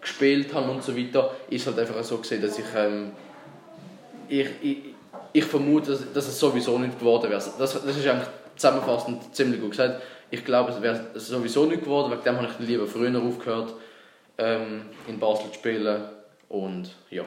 gespielt 0.00 0.54
habe 0.54 0.70
und 0.70 0.84
so 0.84 0.96
weiter, 0.96 1.32
ist 1.50 1.66
halt 1.66 1.78
einfach 1.78 2.02
so 2.04 2.18
gesehen, 2.18 2.42
dass 2.42 2.58
ich 2.58 2.66
ähm, 2.76 3.12
ich, 4.28 4.48
ich, 4.62 4.78
ich 5.32 5.44
vermute, 5.44 5.92
dass, 5.92 6.12
dass 6.12 6.28
es 6.28 6.38
sowieso 6.38 6.78
nicht 6.78 6.98
geworden 6.98 7.30
wäre. 7.30 7.34
Das, 7.34 7.56
das 7.58 7.74
ist 7.74 8.06
eigentlich 8.06 8.28
zusammenfassend 8.56 9.34
ziemlich 9.34 9.60
gut 9.60 9.72
gesagt. 9.72 10.02
Ich 10.30 10.44
glaube, 10.44 10.72
es 10.72 10.82
wäre 10.82 11.06
sowieso 11.14 11.66
nicht 11.66 11.84
geworden, 11.84 12.10
wegen 12.10 12.22
dem 12.24 12.36
habe 12.36 12.48
ich 12.48 12.66
lieber 12.66 12.86
früher 12.86 13.20
aufgehört, 13.20 13.74
ähm, 14.38 14.82
in 15.06 15.18
Basel 15.18 15.48
zu 15.48 15.54
spielen. 15.54 16.04
Und 16.48 16.90
ja, 17.10 17.24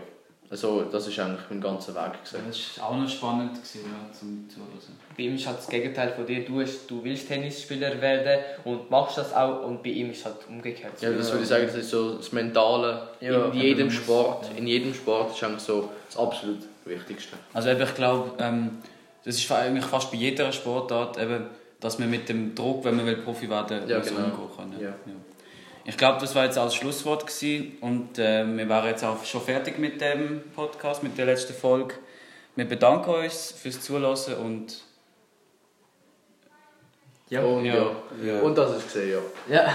also 0.51 0.81
das 0.91 1.07
ist 1.07 1.19
eigentlich 1.19 1.41
mein 1.49 1.61
ganzer 1.61 1.93
Weg. 1.93 2.13
Gewesen. 2.23 2.43
Das 2.47 2.79
war 2.79 2.89
auch 2.89 2.97
noch 2.97 3.09
spannend 3.09 3.53
gewesen, 3.53 3.81
ja, 3.85 4.11
zum 4.17 4.49
Zuhören. 4.49 4.69
Bei 5.15 5.23
ihm 5.23 5.35
ist 5.35 5.45
halt 5.45 5.57
das 5.59 5.67
Gegenteil 5.67 6.11
von 6.13 6.25
dir. 6.25 6.43
Du, 6.43 6.59
hast, 6.61 6.89
du 6.89 7.03
willst 7.03 7.27
Tennisspieler 7.27 8.01
werden 8.01 8.39
und 8.63 8.89
machst 8.89 9.17
das 9.17 9.33
auch. 9.33 9.63
Und 9.65 9.83
bei 9.83 9.89
ihm 9.89 10.09
ist 10.11 10.25
halt 10.25 10.37
umgekehrt. 10.47 10.99
Ja, 11.01 11.11
das 11.11 11.29
würde 11.31 11.43
ich 11.43 11.49
sagen, 11.49 11.65
das 11.67 11.75
ist 11.75 11.89
so 11.91 12.15
das 12.15 12.31
Mentale 12.31 13.09
Ja, 13.19 13.45
in 13.45 13.53
jedem 13.53 13.91
Sport. 13.91 14.47
In 14.57 14.65
jedem 14.65 14.93
Sport 14.93 15.35
ist 15.35 15.43
eigentlich 15.43 15.61
so 15.61 15.89
das 16.07 16.17
absolut 16.17 16.59
Wichtigste. 16.85 17.35
Also 17.53 17.69
eben, 17.69 17.81
ich 17.83 17.93
glaube, 17.95 18.31
ähm, 18.39 18.79
das 19.23 19.35
ist 19.35 19.51
eigentlich 19.51 19.85
fast 19.85 20.09
bei 20.11 20.17
jeder 20.17 20.51
Sportart, 20.51 21.17
eben, 21.19 21.45
dass 21.79 21.99
man 21.99 22.09
mit 22.09 22.27
dem 22.27 22.55
Druck, 22.55 22.83
wenn 22.85 22.95
man 22.95 23.05
will 23.05 23.17
Profi 23.17 23.49
werden 23.49 23.81
will, 23.83 23.89
Ja, 23.91 23.99
genau. 23.99 24.21
umgehen 24.21 24.49
kann. 24.57 24.81
Ja. 24.81 24.93
Ich 25.89 25.97
glaube, 25.97 26.19
das 26.21 26.35
war 26.35 26.45
jetzt 26.45 26.57
als 26.59 26.75
Schlusswort 26.75 27.25
gewesen 27.25 27.75
und 27.81 28.19
äh, 28.19 28.45
wir 28.45 28.69
waren 28.69 28.85
jetzt 28.85 29.03
auch 29.03 29.25
schon 29.25 29.41
fertig 29.41 29.79
mit 29.79 29.99
dem 29.99 30.43
Podcast, 30.55 31.01
mit 31.01 31.17
der 31.17 31.25
letzten 31.25 31.53
Folge. 31.53 31.95
Wir 32.55 32.65
bedanken 32.65 33.09
uns 33.09 33.51
fürs 33.51 33.81
Zuhören 33.81 34.35
und 34.37 34.83
Ja. 37.29 37.41
Und, 37.41 37.65
Ja. 37.65 37.73
ja. 37.73 37.91
Ja. 38.23 38.39
Und 38.41 38.55
das 38.55 38.77
ist 38.77 38.83
gesehen, 38.93 39.19
ja. 39.49 39.55
Ja. 39.55 39.73